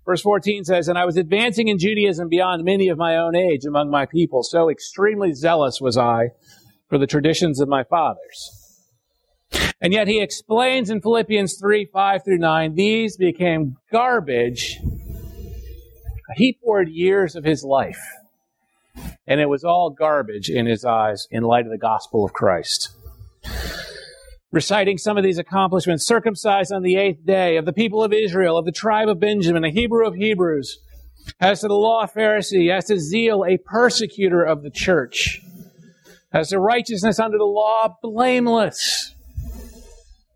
Verse 0.05 0.21
14 0.21 0.65
says, 0.65 0.89
And 0.89 0.97
I 0.97 1.05
was 1.05 1.15
advancing 1.15 1.69
in 1.69 1.79
Judaism 1.79 2.27
beyond 2.27 2.63
many 2.65 2.89
of 2.89 2.97
my 2.97 3.15
own 3.15 3.35
age 3.35 3.65
among 3.65 3.89
my 3.89 4.05
people, 4.05 4.43
so 4.43 4.69
extremely 4.69 5.33
zealous 5.33 5.79
was 5.79 5.97
I 5.97 6.31
for 6.89 6.97
the 6.97 7.07
traditions 7.07 7.61
of 7.61 7.69
my 7.69 7.83
fathers. 7.83 8.62
And 9.81 9.93
yet 9.93 10.07
he 10.07 10.21
explains 10.21 10.89
in 10.89 11.01
Philippians 11.01 11.57
3, 11.59 11.89
5 11.91 12.23
through 12.23 12.37
9, 12.37 12.75
these 12.75 13.17
became 13.17 13.77
garbage. 13.91 14.79
He 16.35 16.57
poured 16.63 16.89
years 16.89 17.35
of 17.35 17.43
his 17.43 17.63
life, 17.63 18.01
and 19.27 19.39
it 19.39 19.49
was 19.49 19.63
all 19.63 19.89
garbage 19.89 20.49
in 20.49 20.65
his 20.65 20.83
eyes 20.83 21.27
in 21.29 21.43
light 21.43 21.65
of 21.65 21.71
the 21.71 21.77
gospel 21.77 22.25
of 22.25 22.33
Christ 22.33 22.95
reciting 24.53 24.99
some 24.99 25.17
of 25.17 25.23
these 25.23 25.39
accomplishments, 25.39 26.05
circumcised 26.05 26.71
on 26.71 26.83
the 26.83 26.95
eighth 26.95 27.25
day, 27.25 27.57
of 27.57 27.65
the 27.65 27.73
people 27.73 28.03
of 28.03 28.13
Israel, 28.13 28.55
of 28.55 28.65
the 28.65 28.71
tribe 28.71 29.09
of 29.09 29.19
Benjamin, 29.19 29.65
a 29.65 29.71
Hebrew 29.71 30.05
of 30.05 30.13
Hebrews, 30.13 30.79
as 31.39 31.61
to 31.61 31.67
the 31.67 31.73
law, 31.73 32.03
a 32.03 32.07
Pharisee, 32.07 32.71
as 32.71 32.85
to 32.85 32.99
zeal, 32.99 33.43
a 33.43 33.57
persecutor 33.57 34.43
of 34.43 34.61
the 34.61 34.69
church, 34.69 35.41
as 36.31 36.49
to 36.49 36.59
righteousness 36.59 37.19
under 37.19 37.39
the 37.39 37.43
law, 37.43 37.97
blameless. 38.01 39.15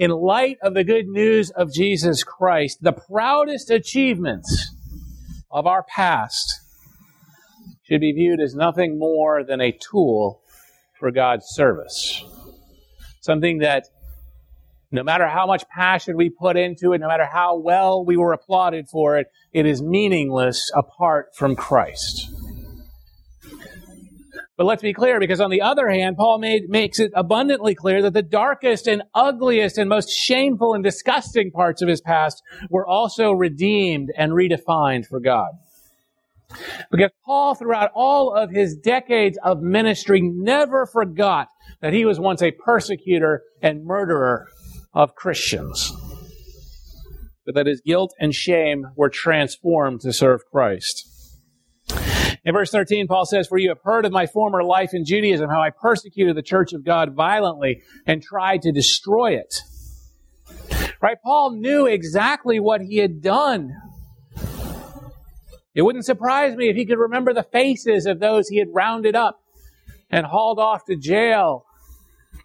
In 0.00 0.10
light 0.10 0.56
of 0.62 0.72
the 0.72 0.82
good 0.82 1.08
news 1.08 1.50
of 1.50 1.74
Jesus 1.74 2.24
Christ, 2.24 2.78
the 2.80 2.90
proudest 2.90 3.70
achievements 3.70 4.74
of 5.50 5.66
our 5.66 5.82
past 5.82 6.58
should 7.82 8.00
be 8.00 8.10
viewed 8.10 8.40
as 8.40 8.54
nothing 8.54 8.98
more 8.98 9.44
than 9.44 9.60
a 9.60 9.72
tool 9.72 10.40
for 10.98 11.10
God's 11.10 11.44
service. 11.48 12.24
Something 13.20 13.58
that 13.58 13.88
no 14.90 15.02
matter 15.02 15.28
how 15.28 15.46
much 15.46 15.68
passion 15.68 16.16
we 16.16 16.30
put 16.30 16.56
into 16.56 16.94
it, 16.94 16.98
no 17.02 17.08
matter 17.08 17.26
how 17.26 17.58
well 17.58 18.02
we 18.02 18.16
were 18.16 18.32
applauded 18.32 18.88
for 18.88 19.18
it, 19.18 19.26
it 19.52 19.66
is 19.66 19.82
meaningless 19.82 20.72
apart 20.74 21.36
from 21.36 21.54
Christ. 21.54 22.26
But 24.60 24.66
let's 24.66 24.82
be 24.82 24.92
clear, 24.92 25.18
because 25.18 25.40
on 25.40 25.48
the 25.48 25.62
other 25.62 25.88
hand, 25.88 26.18
Paul 26.18 26.36
made, 26.36 26.68
makes 26.68 27.00
it 27.00 27.12
abundantly 27.14 27.74
clear 27.74 28.02
that 28.02 28.12
the 28.12 28.20
darkest 28.20 28.86
and 28.86 29.02
ugliest 29.14 29.78
and 29.78 29.88
most 29.88 30.10
shameful 30.10 30.74
and 30.74 30.84
disgusting 30.84 31.50
parts 31.50 31.80
of 31.80 31.88
his 31.88 32.02
past 32.02 32.42
were 32.68 32.86
also 32.86 33.32
redeemed 33.32 34.10
and 34.18 34.32
redefined 34.32 35.06
for 35.06 35.18
God. 35.18 35.52
Because 36.90 37.10
Paul, 37.24 37.54
throughout 37.54 37.90
all 37.94 38.34
of 38.34 38.50
his 38.50 38.76
decades 38.76 39.38
of 39.42 39.62
ministry, 39.62 40.20
never 40.20 40.84
forgot 40.84 41.48
that 41.80 41.94
he 41.94 42.04
was 42.04 42.20
once 42.20 42.42
a 42.42 42.50
persecutor 42.50 43.42
and 43.62 43.86
murderer 43.86 44.46
of 44.92 45.14
Christians, 45.14 45.90
but 47.46 47.54
that 47.54 47.66
his 47.66 47.80
guilt 47.80 48.12
and 48.20 48.34
shame 48.34 48.88
were 48.94 49.08
transformed 49.08 50.02
to 50.02 50.12
serve 50.12 50.42
Christ. 50.52 51.09
In 52.50 52.54
verse 52.54 52.72
13, 52.72 53.06
Paul 53.06 53.26
says, 53.26 53.46
For 53.46 53.58
you 53.58 53.68
have 53.68 53.78
heard 53.84 54.04
of 54.04 54.10
my 54.10 54.26
former 54.26 54.64
life 54.64 54.90
in 54.92 55.04
Judaism, 55.04 55.48
how 55.48 55.60
I 55.60 55.70
persecuted 55.70 56.36
the 56.36 56.42
church 56.42 56.72
of 56.72 56.84
God 56.84 57.14
violently 57.14 57.80
and 58.08 58.20
tried 58.20 58.62
to 58.62 58.72
destroy 58.72 59.36
it. 59.36 59.54
Right? 61.00 61.16
Paul 61.22 61.52
knew 61.52 61.86
exactly 61.86 62.58
what 62.58 62.80
he 62.80 62.96
had 62.96 63.22
done. 63.22 63.70
It 65.76 65.82
wouldn't 65.82 66.04
surprise 66.04 66.56
me 66.56 66.68
if 66.68 66.74
he 66.74 66.86
could 66.86 66.98
remember 66.98 67.32
the 67.32 67.44
faces 67.44 68.04
of 68.04 68.18
those 68.18 68.48
he 68.48 68.58
had 68.58 68.74
rounded 68.74 69.14
up 69.14 69.40
and 70.10 70.26
hauled 70.26 70.58
off 70.58 70.84
to 70.86 70.96
jail 70.96 71.66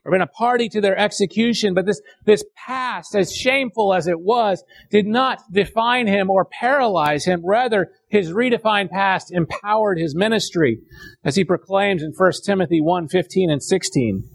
or 0.06 0.12
been 0.12 0.22
a 0.22 0.28
party 0.28 0.70
to 0.70 0.80
their 0.80 0.98
execution, 0.98 1.74
but 1.74 1.88
this, 1.88 2.00
this 2.26 2.44
past, 2.56 3.16
as 3.16 3.36
shameful 3.36 3.94
as 3.94 4.08
it 4.08 4.20
was, 4.20 4.64
did 4.92 5.08
not 5.08 5.40
define 5.52 6.06
him 6.06 6.30
or 6.30 6.46
paralyze 6.46 7.26
him. 7.26 7.42
Rather, 7.44 7.92
his 8.08 8.32
redefined 8.32 8.92
past 8.92 9.32
empowered 9.32 9.98
his 9.98 10.16
ministry, 10.16 10.80
as 11.24 11.36
he 11.36 11.44
proclaims 11.44 12.04
in 12.04 12.14
1 12.16 12.32
Timothy 12.46 12.80
1, 12.80 13.08
15 13.08 13.50
and 13.50 13.64
16. 13.64 14.30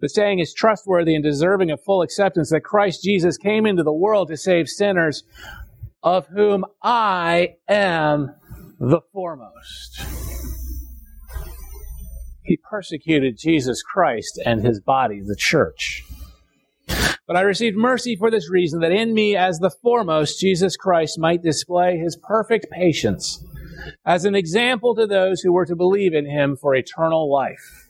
The 0.00 0.08
saying 0.08 0.40
is 0.40 0.52
trustworthy 0.52 1.14
and 1.14 1.24
deserving 1.24 1.70
of 1.70 1.82
full 1.82 2.02
acceptance 2.02 2.50
that 2.50 2.60
Christ 2.60 3.02
Jesus 3.02 3.38
came 3.38 3.66
into 3.66 3.82
the 3.82 3.92
world 3.92 4.28
to 4.28 4.36
save 4.36 4.68
sinners, 4.68 5.24
of 6.02 6.26
whom 6.26 6.64
I 6.82 7.54
am 7.68 8.34
the 8.78 9.00
foremost. 9.12 10.31
He 12.52 12.58
persecuted 12.58 13.38
Jesus 13.38 13.82
Christ 13.82 14.38
and 14.44 14.62
his 14.62 14.78
body, 14.78 15.22
the 15.24 15.34
church. 15.34 16.04
But 17.26 17.34
I 17.34 17.40
received 17.40 17.78
mercy 17.78 18.14
for 18.14 18.30
this 18.30 18.50
reason, 18.50 18.80
that 18.80 18.92
in 18.92 19.14
me, 19.14 19.34
as 19.34 19.58
the 19.58 19.70
foremost, 19.70 20.38
Jesus 20.38 20.76
Christ 20.76 21.18
might 21.18 21.42
display 21.42 21.96
his 21.96 22.14
perfect 22.14 22.66
patience 22.70 23.42
as 24.04 24.26
an 24.26 24.34
example 24.34 24.94
to 24.96 25.06
those 25.06 25.40
who 25.40 25.50
were 25.50 25.64
to 25.64 25.74
believe 25.74 26.12
in 26.12 26.26
him 26.26 26.58
for 26.58 26.74
eternal 26.74 27.32
life. 27.32 27.88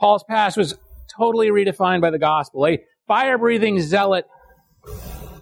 Paul's 0.00 0.24
past 0.24 0.56
was 0.56 0.74
totally 1.14 1.48
redefined 1.48 2.00
by 2.00 2.08
the 2.08 2.18
gospel. 2.18 2.66
A 2.66 2.82
fire 3.06 3.36
breathing 3.36 3.78
zealot 3.78 4.24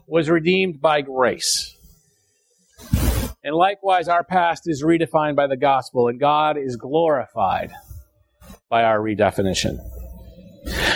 was 0.08 0.28
redeemed 0.28 0.80
by 0.80 1.02
grace. 1.02 1.73
And 3.44 3.54
likewise, 3.54 4.08
our 4.08 4.24
past 4.24 4.62
is 4.66 4.82
redefined 4.82 5.36
by 5.36 5.46
the 5.46 5.56
gospel, 5.58 6.08
and 6.08 6.18
God 6.18 6.56
is 6.56 6.76
glorified 6.76 7.72
by 8.70 8.84
our 8.84 8.98
redefinition. 8.98 9.78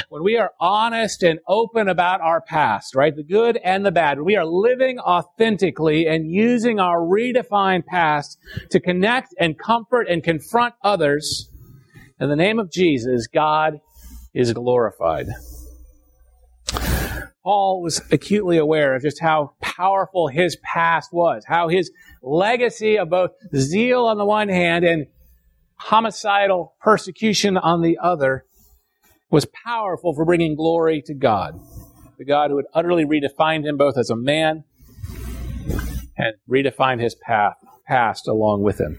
When 0.08 0.24
we 0.24 0.38
are 0.38 0.52
honest 0.58 1.22
and 1.22 1.40
open 1.46 1.88
about 1.88 2.22
our 2.22 2.40
past, 2.40 2.94
right, 2.94 3.14
the 3.14 3.22
good 3.22 3.58
and 3.58 3.84
the 3.84 3.92
bad, 3.92 4.16
when 4.16 4.24
we 4.24 4.36
are 4.36 4.46
living 4.46 4.98
authentically 4.98 6.06
and 6.06 6.30
using 6.30 6.80
our 6.80 6.98
redefined 6.98 7.84
past 7.84 8.38
to 8.70 8.80
connect 8.80 9.34
and 9.38 9.58
comfort 9.58 10.08
and 10.08 10.24
confront 10.24 10.74
others, 10.82 11.50
in 12.18 12.30
the 12.30 12.36
name 12.36 12.58
of 12.58 12.72
Jesus, 12.72 13.26
God 13.26 13.80
is 14.32 14.54
glorified. 14.54 15.26
Paul 17.48 17.80
was 17.80 18.02
acutely 18.12 18.58
aware 18.58 18.94
of 18.94 19.00
just 19.00 19.22
how 19.22 19.54
powerful 19.62 20.28
his 20.28 20.56
past 20.56 21.14
was, 21.14 21.44
how 21.46 21.68
his 21.68 21.90
legacy 22.20 22.98
of 22.98 23.08
both 23.08 23.30
zeal 23.56 24.04
on 24.04 24.18
the 24.18 24.26
one 24.26 24.50
hand 24.50 24.84
and 24.84 25.06
homicidal 25.76 26.74
persecution 26.78 27.56
on 27.56 27.80
the 27.80 27.96
other 28.02 28.44
was 29.30 29.46
powerful 29.64 30.12
for 30.14 30.26
bringing 30.26 30.56
glory 30.56 31.00
to 31.06 31.14
God. 31.14 31.58
The 32.18 32.26
God 32.26 32.50
who 32.50 32.58
had 32.58 32.66
utterly 32.74 33.06
redefined 33.06 33.64
him 33.64 33.78
both 33.78 33.96
as 33.96 34.10
a 34.10 34.16
man 34.16 34.64
and 36.18 36.34
redefined 36.50 37.00
his 37.00 37.14
path, 37.14 37.54
past 37.86 38.28
along 38.28 38.62
with 38.62 38.78
him. 38.78 38.98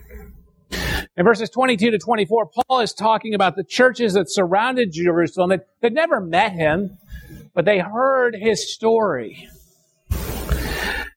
In 1.15 1.23
verses 1.23 1.51
22 1.51 1.91
to 1.91 1.99
24, 1.99 2.49
Paul 2.67 2.79
is 2.79 2.93
talking 2.93 3.35
about 3.35 3.55
the 3.55 3.63
churches 3.63 4.13
that 4.13 4.27
surrounded 4.27 4.91
Jerusalem 4.91 5.51
that, 5.51 5.67
that 5.81 5.93
never 5.93 6.19
met 6.19 6.53
him, 6.53 6.97
but 7.59 7.65
they 7.65 7.79
heard 7.79 8.37
his 8.39 8.73
story. 8.73 9.49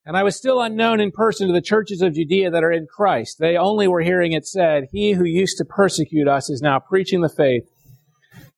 And 0.05 0.17
I 0.17 0.25
was 0.25 0.35
still 0.35 0.61
unknown 0.61 0.99
in 0.99 1.13
person 1.13 1.47
to 1.47 1.53
the 1.53 1.61
churches 1.61 2.03
of 2.03 2.15
Judea 2.15 2.51
that 2.51 2.65
are 2.65 2.73
in 2.73 2.89
Christ. 2.89 3.37
They 3.39 3.57
only 3.57 3.87
were 3.87 4.01
hearing 4.01 4.33
it 4.33 4.45
said, 4.45 4.89
He 4.91 5.13
who 5.13 5.23
used 5.23 5.59
to 5.59 5.65
persecute 5.65 6.27
us 6.27 6.51
is 6.51 6.61
now 6.61 6.81
preaching 6.81 7.21
the 7.21 7.29
faith 7.29 7.71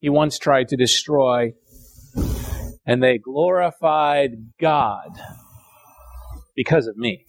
he 0.01 0.09
once 0.09 0.39
tried 0.39 0.69
to 0.69 0.79
destroy. 0.79 1.53
And 2.87 3.03
they 3.03 3.19
glorified 3.19 4.31
God 4.59 5.11
because 6.57 6.87
of 6.87 6.97
me. 6.97 7.27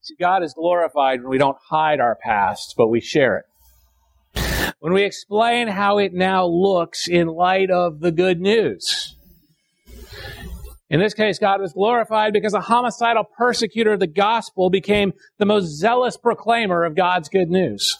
See, 0.00 0.16
God 0.18 0.42
is 0.42 0.54
glorified 0.54 1.20
when 1.20 1.30
we 1.30 1.38
don't 1.38 1.58
hide 1.70 2.00
our 2.00 2.18
past, 2.20 2.74
but 2.76 2.88
we 2.88 3.00
share 3.00 3.36
it. 3.36 3.44
When 4.82 4.94
we 4.94 5.04
explain 5.04 5.68
how 5.68 5.98
it 5.98 6.12
now 6.12 6.44
looks 6.44 7.06
in 7.06 7.28
light 7.28 7.70
of 7.70 8.00
the 8.00 8.10
good 8.10 8.40
news. 8.40 9.14
In 10.90 10.98
this 10.98 11.14
case, 11.14 11.38
God 11.38 11.60
was 11.60 11.72
glorified 11.72 12.32
because 12.32 12.52
a 12.52 12.60
homicidal 12.60 13.22
persecutor 13.22 13.92
of 13.92 14.00
the 14.00 14.08
gospel 14.08 14.70
became 14.70 15.12
the 15.38 15.46
most 15.46 15.66
zealous 15.66 16.16
proclaimer 16.16 16.82
of 16.82 16.96
God's 16.96 17.28
good 17.28 17.48
news. 17.48 17.96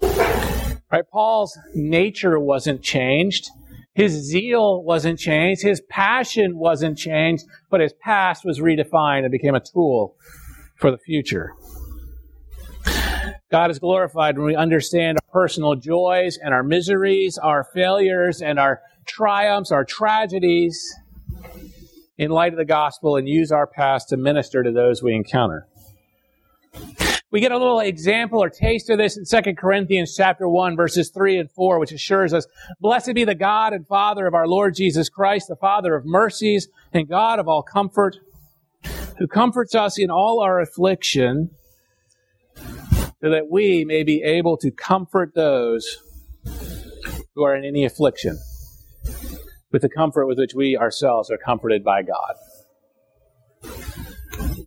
Right? 0.00 1.04
Paul's 1.12 1.58
nature 1.74 2.40
wasn't 2.40 2.80
changed. 2.80 3.50
His 3.92 4.12
zeal 4.12 4.82
wasn't 4.82 5.18
changed. 5.18 5.62
His 5.62 5.82
passion 5.90 6.56
wasn't 6.56 6.96
changed, 6.96 7.44
but 7.70 7.82
his 7.82 7.92
past 7.92 8.46
was 8.46 8.60
redefined 8.60 9.24
and 9.24 9.30
became 9.30 9.54
a 9.54 9.60
tool 9.60 10.16
for 10.78 10.90
the 10.90 10.96
future. 10.96 11.52
God 13.50 13.70
is 13.70 13.78
glorified 13.78 14.36
when 14.36 14.46
we 14.46 14.56
understand 14.56 15.18
our 15.18 15.32
personal 15.32 15.76
joys 15.76 16.36
and 16.36 16.52
our 16.52 16.64
miseries, 16.64 17.38
our 17.38 17.62
failures 17.62 18.42
and 18.42 18.58
our 18.58 18.80
triumphs, 19.06 19.70
our 19.70 19.84
tragedies 19.84 20.92
in 22.18 22.30
light 22.30 22.52
of 22.52 22.58
the 22.58 22.64
gospel 22.64 23.16
and 23.16 23.28
use 23.28 23.52
our 23.52 23.66
past 23.66 24.08
to 24.08 24.16
minister 24.16 24.62
to 24.62 24.72
those 24.72 25.02
we 25.02 25.14
encounter. 25.14 25.68
We 27.30 27.40
get 27.40 27.52
a 27.52 27.58
little 27.58 27.80
example 27.80 28.42
or 28.42 28.48
taste 28.48 28.88
of 28.88 28.98
this 28.98 29.16
in 29.16 29.24
2 29.24 29.54
Corinthians 29.54 30.14
chapter 30.16 30.48
1 30.48 30.76
verses 30.76 31.10
3 31.10 31.38
and 31.38 31.50
4, 31.50 31.78
which 31.78 31.92
assures 31.92 32.32
us, 32.32 32.46
Blessed 32.80 33.14
be 33.14 33.24
the 33.24 33.34
God 33.34 33.72
and 33.72 33.86
Father 33.86 34.26
of 34.26 34.34
our 34.34 34.48
Lord 34.48 34.74
Jesus 34.74 35.08
Christ, 35.08 35.48
the 35.48 35.56
Father 35.56 35.94
of 35.94 36.04
mercies 36.04 36.68
and 36.92 37.08
God 37.08 37.38
of 37.38 37.46
all 37.46 37.62
comfort, 37.62 38.16
who 39.18 39.26
comforts 39.26 39.74
us 39.74 39.98
in 39.98 40.10
all 40.10 40.40
our 40.40 40.60
affliction, 40.60 41.50
that 43.30 43.50
we 43.50 43.84
may 43.84 44.02
be 44.02 44.22
able 44.22 44.56
to 44.58 44.70
comfort 44.70 45.34
those 45.34 45.98
who 47.34 47.44
are 47.44 47.54
in 47.54 47.64
any 47.64 47.84
affliction 47.84 48.38
with 49.72 49.82
the 49.82 49.88
comfort 49.88 50.26
with 50.26 50.38
which 50.38 50.54
we 50.54 50.76
ourselves 50.76 51.30
are 51.30 51.38
comforted 51.38 51.84
by 51.84 52.02
God. 52.02 52.34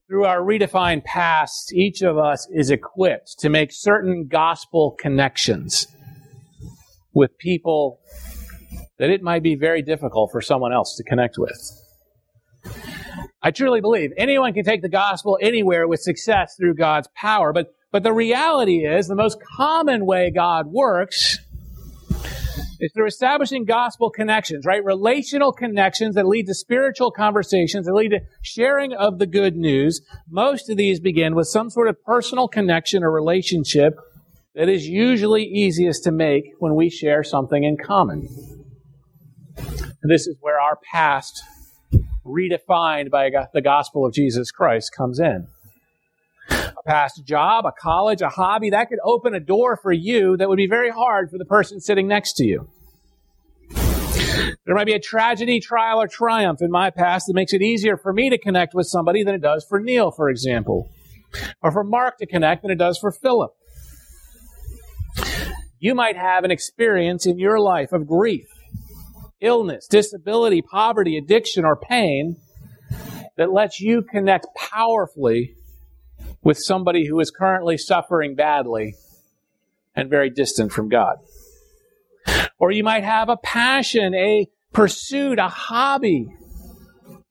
Through 0.08 0.26
our 0.26 0.40
redefined 0.40 1.04
past, 1.04 1.72
each 1.74 2.02
of 2.02 2.18
us 2.18 2.48
is 2.52 2.72
equipped 2.72 3.40
to 3.40 3.50
make 3.50 3.72
certain 3.72 4.28
gospel 4.28 4.96
connections 5.00 5.88
with 7.14 7.38
people 7.38 8.00
that 8.98 9.10
it 9.10 9.22
might 9.22 9.44
be 9.44 9.56
very 9.56 9.82
difficult 9.82 10.32
for 10.32 10.42
someone 10.42 10.74
else 10.74 10.96
to 10.98 11.04
connect 11.04 11.38
with. 11.38 11.60
I 13.42 13.52
truly 13.52 13.82
believe 13.82 14.12
anyone 14.18 14.54
can 14.54 14.66
take 14.66 14.82
the 14.82 14.90
gospel 14.90 15.38
anywhere 15.42 15.88
with 15.88 16.02
success 16.02 16.56
through 16.58 16.76
God's 16.76 17.08
power, 17.16 17.54
but, 17.54 17.74
but 17.92 18.04
the 18.04 18.14
reality 18.14 18.86
is 18.86 19.08
the 19.08 19.16
most 19.16 19.38
common 19.58 20.06
way 20.06 20.32
God 20.32 20.68
works 20.68 21.40
is 22.80 22.92
through 22.94 23.08
establishing 23.08 23.66
gospel 23.66 24.10
connections, 24.10 24.66
right? 24.66 24.84
Relational 24.84 25.52
connections 25.52 26.16
that 26.16 26.28
lead 26.28 26.46
to 26.46 26.54
spiritual 26.54 27.12
conversations, 27.12 27.86
that 27.86 27.94
lead 27.94 28.10
to 28.10 28.22
sharing 28.42 28.94
of 28.94 29.20
the 29.20 29.26
good 29.26 29.56
news. 29.56 30.02
Most 30.30 30.70
of 30.70 30.78
these 30.78 31.00
begin 31.00 31.36
with 31.36 31.48
some 31.48 31.70
sort 31.70 31.88
of 31.88 32.02
personal 32.04 32.48
connection 32.48 33.04
or 33.04 33.12
relationship 33.12 33.96
that 34.56 34.70
is 34.70 34.88
usually 34.88 35.44
easiest 35.44 36.04
to 36.04 36.12
make 36.12 36.44
when 36.60 36.76
we 36.76 36.90
share 36.90 37.24
something 37.24 37.64
in 37.64 37.78
common. 37.78 38.28
And 39.58 40.10
this 40.10 40.28
is 40.28 40.38
where 40.40 40.60
our 40.60 40.78
past, 40.92 41.44
redefined 42.26 43.10
by 43.10 43.30
the 43.54 43.62
gospel 43.62 44.06
of 44.06 44.14
Jesus 44.14 44.52
Christ, 44.52 44.92
comes 44.96 45.20
in 45.20 45.48
past 46.90 47.24
job, 47.24 47.66
a 47.66 47.72
college, 47.72 48.22
a 48.22 48.30
hobby, 48.30 48.72
that 48.72 48.90
could 48.90 48.98
open 49.04 49.36
a 49.36 49.40
door 49.40 49.78
for 49.78 49.92
you 49.92 50.36
that 50.38 50.50
would 50.50 50.58
be 50.58 50.68
very 50.68 50.90
hard 50.90 51.30
for 51.30 51.38
the 51.38 51.46
person 51.46 51.80
sitting 51.80 52.08
next 52.08 52.34
to 52.34 52.46
you. 52.46 52.68
There 54.66 54.76
might 54.76 54.88
be 54.88 54.94
a 54.94 55.00
tragedy, 55.00 55.60
trial, 55.60 56.02
or 56.02 56.08
triumph 56.08 56.62
in 56.62 56.72
my 56.72 56.90
past 56.90 57.28
that 57.28 57.36
makes 57.36 57.54
it 57.54 57.62
easier 57.62 57.96
for 57.96 58.12
me 58.12 58.32
to 58.32 58.40
connect 58.40 58.74
with 58.74 58.88
somebody 58.88 59.24
than 59.24 59.36
it 59.36 59.42
does 59.42 59.64
for 59.70 59.80
Neil, 59.80 60.10
for 60.10 60.30
example, 60.30 60.90
or 61.62 61.72
for 61.72 61.84
Mark 61.84 62.18
to 62.18 62.26
connect 62.26 62.64
than 62.64 62.72
it 62.72 62.80
does 62.80 62.98
for 62.98 63.12
Philip. 63.12 63.52
You 65.80 65.94
might 65.94 66.18
have 66.18 66.44
an 66.44 66.52
experience 66.52 67.28
in 67.28 67.38
your 67.38 67.60
life 67.60 67.92
of 67.92 68.08
grief, 68.08 68.48
illness, 69.42 69.88
disability, 69.88 70.64
poverty, 70.64 71.18
addiction, 71.18 71.66
or 71.66 71.76
pain 71.76 72.38
that 73.38 73.52
lets 73.54 73.80
you 73.80 74.02
connect 74.02 74.48
powerfully 74.56 75.56
with 76.44 76.58
somebody 76.58 77.08
who 77.08 77.20
is 77.20 77.32
currently 77.32 77.78
suffering 77.78 78.36
badly 78.36 78.96
and 79.96 80.10
very 80.10 80.30
distant 80.30 80.72
from 80.72 80.90
God. 80.90 81.18
Or 82.58 82.72
you 82.72 82.84
might 82.84 83.04
have 83.04 83.30
a 83.30 83.38
passion, 83.38 84.14
a 84.14 84.48
pursuit, 84.74 85.40
a 85.40 85.48
hobby 85.48 86.28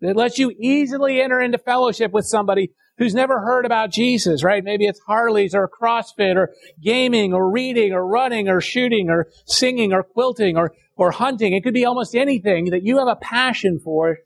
that 0.01 0.17
lets 0.17 0.39
you 0.39 0.53
easily 0.59 1.21
enter 1.21 1.41
into 1.41 1.59
fellowship 1.59 2.13
with 2.13 2.27
somebody 2.27 2.71
who's 2.99 3.15
never 3.15 3.41
heard 3.41 3.65
about 3.65 3.91
Jesus, 3.91 4.43
right? 4.43 4.63
Maybe 4.63 4.87
it's 4.87 5.01
Harley's 5.01 5.55
or 5.55 5.69
CrossFit 5.69 6.37
or 6.37 6.51
gaming 6.83 7.33
or 7.33 7.51
reading 7.51 7.93
or 7.93 8.07
running 8.07 8.49
or 8.49 8.61
shooting 8.61 9.09
or 9.09 9.29
singing 9.47 9.93
or 9.93 10.03
quilting 10.03 10.57
or, 10.57 10.73
or 10.97 11.13
hunting. 11.13 11.55
It 11.55 11.63
could 11.63 11.75
be 11.75 11.85
almost 11.85 12.15
anything 12.15 12.67
that 12.71 12.83
you 12.83 12.99
have 12.99 13.09
a 13.09 13.17
passion 13.17 13.81
for 13.83 14.19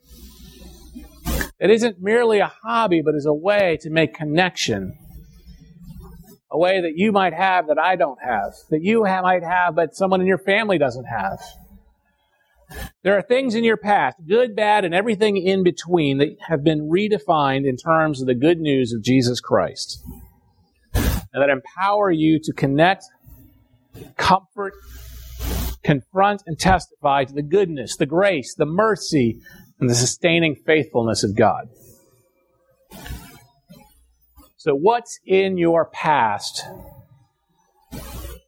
it 1.62 1.70
isn't 1.70 2.02
merely 2.02 2.40
a 2.40 2.52
hobby, 2.64 3.02
but 3.02 3.14
is 3.14 3.24
a 3.24 3.32
way 3.32 3.78
to 3.82 3.90
make 3.90 4.14
connection. 4.14 4.98
A 6.50 6.58
way 6.58 6.80
that 6.80 6.94
you 6.96 7.12
might 7.12 7.32
have 7.32 7.68
that 7.68 7.78
I 7.78 7.94
don't 7.94 8.18
have, 8.20 8.52
that 8.70 8.82
you 8.82 9.04
might 9.04 9.44
have, 9.44 9.76
but 9.76 9.94
someone 9.94 10.20
in 10.20 10.26
your 10.26 10.38
family 10.38 10.76
doesn't 10.76 11.04
have. 11.04 11.40
There 13.04 13.16
are 13.16 13.22
things 13.22 13.54
in 13.54 13.62
your 13.62 13.76
past, 13.76 14.16
good, 14.26 14.56
bad, 14.56 14.84
and 14.84 14.92
everything 14.92 15.36
in 15.36 15.62
between, 15.62 16.18
that 16.18 16.36
have 16.48 16.64
been 16.64 16.90
redefined 16.90 17.64
in 17.64 17.76
terms 17.76 18.20
of 18.20 18.26
the 18.26 18.34
good 18.34 18.58
news 18.58 18.92
of 18.92 19.02
Jesus 19.02 19.40
Christ. 19.40 20.04
And 20.94 21.40
that 21.42 21.48
empower 21.48 22.10
you 22.10 22.40
to 22.40 22.52
connect, 22.52 23.04
comfort, 24.16 24.74
confront, 25.84 26.42
and 26.46 26.58
testify 26.58 27.24
to 27.24 27.32
the 27.32 27.42
goodness, 27.42 27.96
the 27.96 28.06
grace, 28.06 28.54
the 28.54 28.66
mercy, 28.66 29.40
and 29.82 29.90
the 29.90 29.96
sustaining 29.96 30.54
faithfulness 30.54 31.24
of 31.24 31.34
God. 31.34 31.68
So, 34.56 34.76
what's 34.76 35.18
in 35.26 35.58
your 35.58 35.86
past 35.86 36.64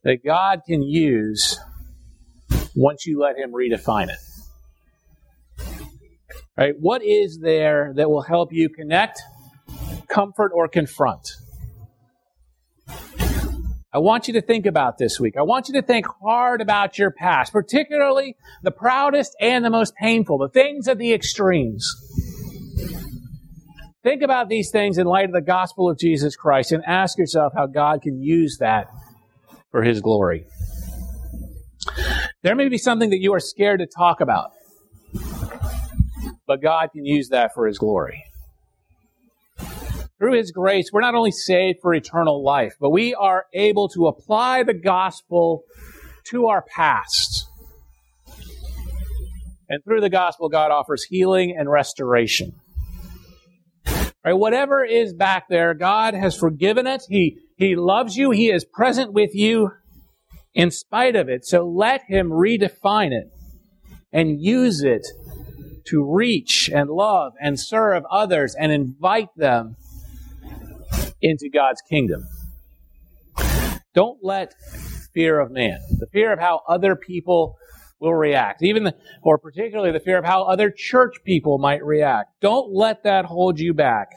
that 0.04 0.24
God 0.24 0.62
can 0.64 0.80
use 0.80 1.58
once 2.76 3.04
you 3.04 3.20
let 3.20 3.36
Him 3.36 3.52
redefine 3.52 4.10
it? 4.10 4.18
Right? 6.56 6.74
What 6.78 7.02
is 7.02 7.40
there 7.40 7.92
that 7.96 8.08
will 8.08 8.22
help 8.22 8.52
you 8.52 8.68
connect, 8.68 9.20
comfort, 10.06 10.52
or 10.54 10.68
confront? 10.68 11.32
I 13.94 13.98
want 13.98 14.26
you 14.26 14.34
to 14.34 14.42
think 14.42 14.66
about 14.66 14.98
this 14.98 15.20
week. 15.20 15.36
I 15.38 15.42
want 15.42 15.68
you 15.68 15.74
to 15.74 15.82
think 15.86 16.06
hard 16.20 16.60
about 16.60 16.98
your 16.98 17.12
past, 17.12 17.52
particularly 17.52 18.34
the 18.64 18.72
proudest 18.72 19.36
and 19.40 19.64
the 19.64 19.70
most 19.70 19.94
painful, 19.94 20.36
the 20.38 20.48
things 20.48 20.88
at 20.88 20.98
the 20.98 21.14
extremes. 21.14 21.88
Think 24.02 24.22
about 24.22 24.48
these 24.48 24.72
things 24.72 24.98
in 24.98 25.06
light 25.06 25.26
of 25.26 25.32
the 25.32 25.40
gospel 25.40 25.88
of 25.88 25.96
Jesus 25.96 26.34
Christ 26.34 26.72
and 26.72 26.82
ask 26.84 27.16
yourself 27.18 27.52
how 27.56 27.66
God 27.66 28.02
can 28.02 28.20
use 28.20 28.56
that 28.58 28.88
for 29.70 29.84
His 29.84 30.00
glory. 30.00 30.46
There 32.42 32.56
may 32.56 32.68
be 32.68 32.78
something 32.78 33.10
that 33.10 33.20
you 33.20 33.32
are 33.32 33.40
scared 33.40 33.78
to 33.78 33.86
talk 33.86 34.20
about, 34.20 34.50
but 36.48 36.60
God 36.60 36.90
can 36.92 37.06
use 37.06 37.28
that 37.28 37.54
for 37.54 37.68
His 37.68 37.78
glory 37.78 38.24
through 40.24 40.38
His 40.38 40.52
grace, 40.52 40.88
we're 40.90 41.02
not 41.02 41.14
only 41.14 41.30
saved 41.30 41.80
for 41.82 41.92
eternal 41.92 42.42
life, 42.42 42.76
but 42.80 42.88
we 42.88 43.14
are 43.14 43.44
able 43.52 43.90
to 43.90 44.06
apply 44.06 44.62
the 44.62 44.72
gospel 44.72 45.64
to 46.30 46.46
our 46.46 46.62
past. 46.62 47.46
And 49.68 49.84
through 49.84 50.00
the 50.00 50.08
gospel, 50.08 50.48
God 50.48 50.70
offers 50.70 51.04
healing 51.04 51.54
and 51.54 51.70
restoration. 51.70 52.54
Right? 54.24 54.32
Whatever 54.32 54.82
is 54.82 55.12
back 55.12 55.48
there, 55.50 55.74
God 55.74 56.14
has 56.14 56.34
forgiven 56.34 56.86
it. 56.86 57.02
He, 57.06 57.36
he 57.58 57.76
loves 57.76 58.16
you. 58.16 58.30
He 58.30 58.50
is 58.50 58.64
present 58.64 59.12
with 59.12 59.34
you 59.34 59.72
in 60.54 60.70
spite 60.70 61.16
of 61.16 61.28
it. 61.28 61.44
So 61.44 61.68
let 61.68 62.04
Him 62.08 62.30
redefine 62.30 63.12
it 63.12 63.30
and 64.10 64.40
use 64.40 64.82
it 64.82 65.06
to 65.88 66.02
reach 66.02 66.70
and 66.72 66.88
love 66.88 67.34
and 67.42 67.60
serve 67.60 68.04
others 68.10 68.54
and 68.58 68.72
invite 68.72 69.28
them 69.36 69.76
into 71.24 71.48
God's 71.48 71.80
kingdom. 71.88 72.22
Don't 73.94 74.18
let 74.22 74.54
fear 75.14 75.40
of 75.40 75.50
man, 75.50 75.78
the 75.98 76.06
fear 76.12 76.32
of 76.32 76.38
how 76.38 76.60
other 76.68 76.94
people 76.94 77.56
will 77.98 78.14
react, 78.14 78.62
even 78.62 78.84
the, 78.84 78.94
or 79.22 79.38
particularly 79.38 79.90
the 79.90 80.00
fear 80.00 80.18
of 80.18 80.24
how 80.24 80.42
other 80.44 80.70
church 80.70 81.14
people 81.24 81.58
might 81.58 81.82
react. 81.82 82.30
Don't 82.42 82.74
let 82.74 83.04
that 83.04 83.24
hold 83.24 83.58
you 83.58 83.72
back 83.72 84.08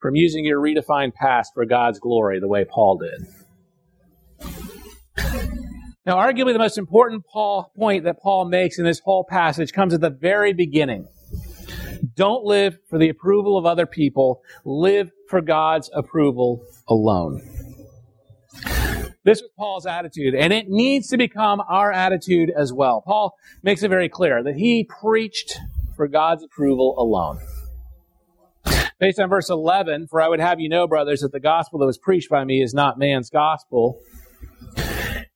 from 0.00 0.14
using 0.14 0.44
your 0.44 0.60
redefined 0.60 1.14
past 1.14 1.52
for 1.54 1.64
God's 1.64 1.98
glory 1.98 2.38
the 2.38 2.48
way 2.48 2.64
Paul 2.64 2.98
did. 2.98 3.26
Now, 6.06 6.16
arguably 6.16 6.52
the 6.52 6.58
most 6.58 6.78
important 6.78 7.24
Paul, 7.32 7.72
point 7.76 8.04
that 8.04 8.20
Paul 8.20 8.44
makes 8.44 8.78
in 8.78 8.84
this 8.84 9.00
whole 9.04 9.24
passage 9.28 9.72
comes 9.72 9.94
at 9.94 10.00
the 10.00 10.10
very 10.10 10.52
beginning. 10.52 11.08
Don't 12.14 12.44
live 12.44 12.78
for 12.88 12.98
the 12.98 13.08
approval 13.08 13.56
of 13.56 13.64
other 13.64 13.86
people. 13.86 14.42
Live 14.64 15.10
for 15.28 15.40
God's 15.40 15.90
approval 15.94 16.64
alone. 16.88 17.40
This 19.24 19.40
was 19.40 19.50
Paul's 19.56 19.86
attitude, 19.86 20.34
and 20.34 20.52
it 20.52 20.68
needs 20.68 21.08
to 21.08 21.16
become 21.16 21.62
our 21.68 21.92
attitude 21.92 22.50
as 22.50 22.72
well. 22.72 23.02
Paul 23.06 23.36
makes 23.62 23.84
it 23.84 23.88
very 23.88 24.08
clear 24.08 24.42
that 24.42 24.56
he 24.56 24.84
preached 24.84 25.58
for 25.96 26.08
God's 26.08 26.42
approval 26.42 26.96
alone. 26.98 27.38
Based 28.98 29.20
on 29.20 29.28
verse 29.28 29.48
11, 29.48 30.08
for 30.08 30.20
I 30.20 30.28
would 30.28 30.40
have 30.40 30.58
you 30.58 30.68
know, 30.68 30.88
brothers, 30.88 31.20
that 31.20 31.30
the 31.30 31.40
gospel 31.40 31.78
that 31.80 31.86
was 31.86 31.98
preached 31.98 32.30
by 32.30 32.44
me 32.44 32.62
is 32.62 32.74
not 32.74 32.98
man's 32.98 33.30
gospel. 33.30 34.00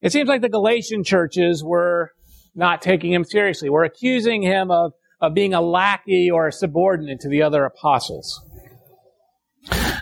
It 0.03 0.11
seems 0.11 0.29
like 0.29 0.41
the 0.41 0.49
Galatian 0.49 1.05
churches 1.05 1.63
were 1.65 2.13
not 2.55 2.83
taking 2.83 3.13
him 3.13 3.25
seriously, 3.25 3.69
were 3.69 3.85
accusing 3.85 4.43
him 4.43 4.71
of, 4.71 4.93
of 5.21 5.35
being 5.35 5.55
a 5.55 5.61
lackey 5.61 6.31
or 6.31 6.47
a 6.47 6.53
subordinate 6.53 7.21
to 7.21 7.29
the 7.29 7.43
other 7.43 7.65
apostles. 7.65 8.43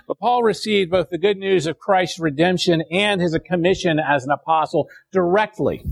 But 0.06 0.18
Paul 0.18 0.42
received 0.42 0.90
both 0.90 1.08
the 1.10 1.18
good 1.18 1.38
news 1.38 1.66
of 1.66 1.78
Christ's 1.78 2.18
redemption 2.18 2.82
and 2.90 3.20
his 3.20 3.38
commission 3.46 3.98
as 3.98 4.24
an 4.24 4.30
apostle 4.30 4.88
directly. 5.12 5.82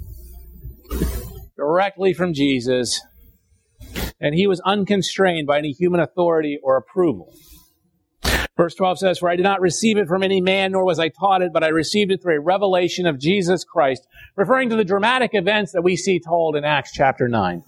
Directly 1.56 2.12
from 2.12 2.34
Jesus. 2.34 3.00
And 4.20 4.34
he 4.34 4.46
was 4.46 4.60
unconstrained 4.60 5.46
by 5.46 5.58
any 5.58 5.72
human 5.72 6.00
authority 6.00 6.58
or 6.62 6.76
approval. 6.76 7.32
Verse 8.56 8.74
12 8.74 8.98
says, 8.98 9.18
For 9.18 9.30
I 9.30 9.36
did 9.36 9.44
not 9.44 9.62
receive 9.62 9.96
it 9.96 10.06
from 10.06 10.22
any 10.22 10.40
man, 10.40 10.72
nor 10.72 10.84
was 10.84 10.98
I 10.98 11.08
taught 11.08 11.40
it, 11.40 11.52
but 11.52 11.64
I 11.64 11.68
received 11.68 12.12
it 12.12 12.22
through 12.22 12.36
a 12.36 12.40
revelation 12.40 13.06
of 13.06 13.18
Jesus 13.18 13.64
Christ, 13.64 14.06
referring 14.36 14.68
to 14.70 14.76
the 14.76 14.84
dramatic 14.84 15.30
events 15.32 15.72
that 15.72 15.82
we 15.82 15.96
see 15.96 16.20
told 16.20 16.54
in 16.54 16.64
Acts 16.64 16.92
chapter 16.92 17.28
9. 17.28 17.64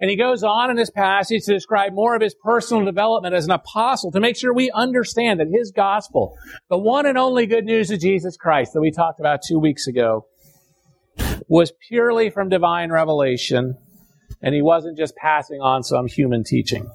And 0.00 0.10
he 0.10 0.16
goes 0.16 0.42
on 0.42 0.70
in 0.70 0.76
this 0.76 0.90
passage 0.90 1.44
to 1.44 1.52
describe 1.52 1.92
more 1.92 2.14
of 2.14 2.22
his 2.22 2.34
personal 2.34 2.84
development 2.84 3.34
as 3.34 3.44
an 3.44 3.52
apostle 3.52 4.10
to 4.12 4.20
make 4.20 4.36
sure 4.36 4.52
we 4.52 4.70
understand 4.72 5.40
that 5.40 5.48
his 5.48 5.70
gospel, 5.70 6.36
the 6.68 6.78
one 6.78 7.06
and 7.06 7.16
only 7.16 7.46
good 7.46 7.64
news 7.64 7.90
of 7.90 8.00
Jesus 8.00 8.36
Christ 8.36 8.72
that 8.74 8.80
we 8.80 8.90
talked 8.90 9.20
about 9.20 9.40
two 9.46 9.58
weeks 9.58 9.86
ago, 9.86 10.26
was 11.48 11.72
purely 11.88 12.30
from 12.30 12.48
divine 12.48 12.90
revelation, 12.90 13.76
and 14.42 14.54
he 14.54 14.62
wasn't 14.62 14.98
just 14.98 15.14
passing 15.16 15.60
on 15.60 15.82
some 15.82 16.06
human 16.06 16.42
teaching. 16.42 16.90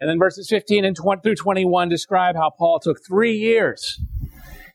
And 0.00 0.08
then 0.08 0.18
verses 0.18 0.48
15 0.48 0.84
and 0.84 0.96
20 0.96 1.20
through 1.22 1.34
21 1.34 1.88
describe 1.90 2.34
how 2.34 2.50
Paul 2.50 2.80
took 2.80 3.04
three 3.06 3.34
years 3.34 4.00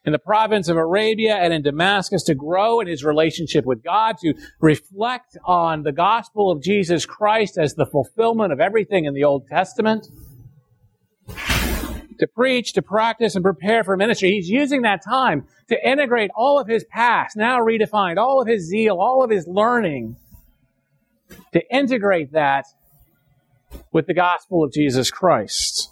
in 0.06 0.12
the 0.12 0.20
province 0.20 0.68
of 0.68 0.78
Arabia 0.78 1.36
and 1.36 1.54
in 1.54 1.64
Damascus 1.64 2.24
to 2.24 2.36
grow 2.36 2.80
in 2.80 2.88
his 2.88 3.04
relationship 3.04 3.66
with 3.66 3.84
God, 3.84 4.18
to 4.20 4.34
reflect 4.60 5.38
on 5.44 5.84
the 5.84 5.92
gospel 5.92 6.52
of 6.52 6.62
Jesus 6.62 7.06
Christ 7.06 7.58
as 7.58 7.74
the 7.74 7.86
fulfillment 7.86 8.54
of 8.54 8.60
everything 8.60 9.06
in 9.06 9.14
the 9.14 9.24
Old 9.24 9.48
Testament, 9.48 10.08
to 11.28 12.28
preach, 12.28 12.74
to 12.74 12.82
practice, 12.82 13.36
and 13.36 13.44
prepare 13.44 13.84
for 13.84 13.98
ministry. 13.98 14.32
He's 14.32 14.50
using 14.50 14.84
that 14.84 15.04
time 15.04 15.48
to 15.70 15.90
integrate 15.90 16.30
all 16.36 16.60
of 16.60 16.68
his 16.68 16.84
past, 16.86 17.36
now 17.36 17.60
redefined, 17.60 18.18
all 18.18 18.42
of 18.42 18.48
his 18.48 18.68
zeal, 18.68 18.98
all 19.00 19.24
of 19.24 19.32
his 19.32 19.48
learning, 19.48 20.18
to 21.52 21.62
integrate 21.76 22.32
that 22.34 22.66
with 23.92 24.06
the 24.06 24.14
gospel 24.14 24.64
of 24.64 24.72
Jesus 24.72 25.10
Christ 25.10 25.90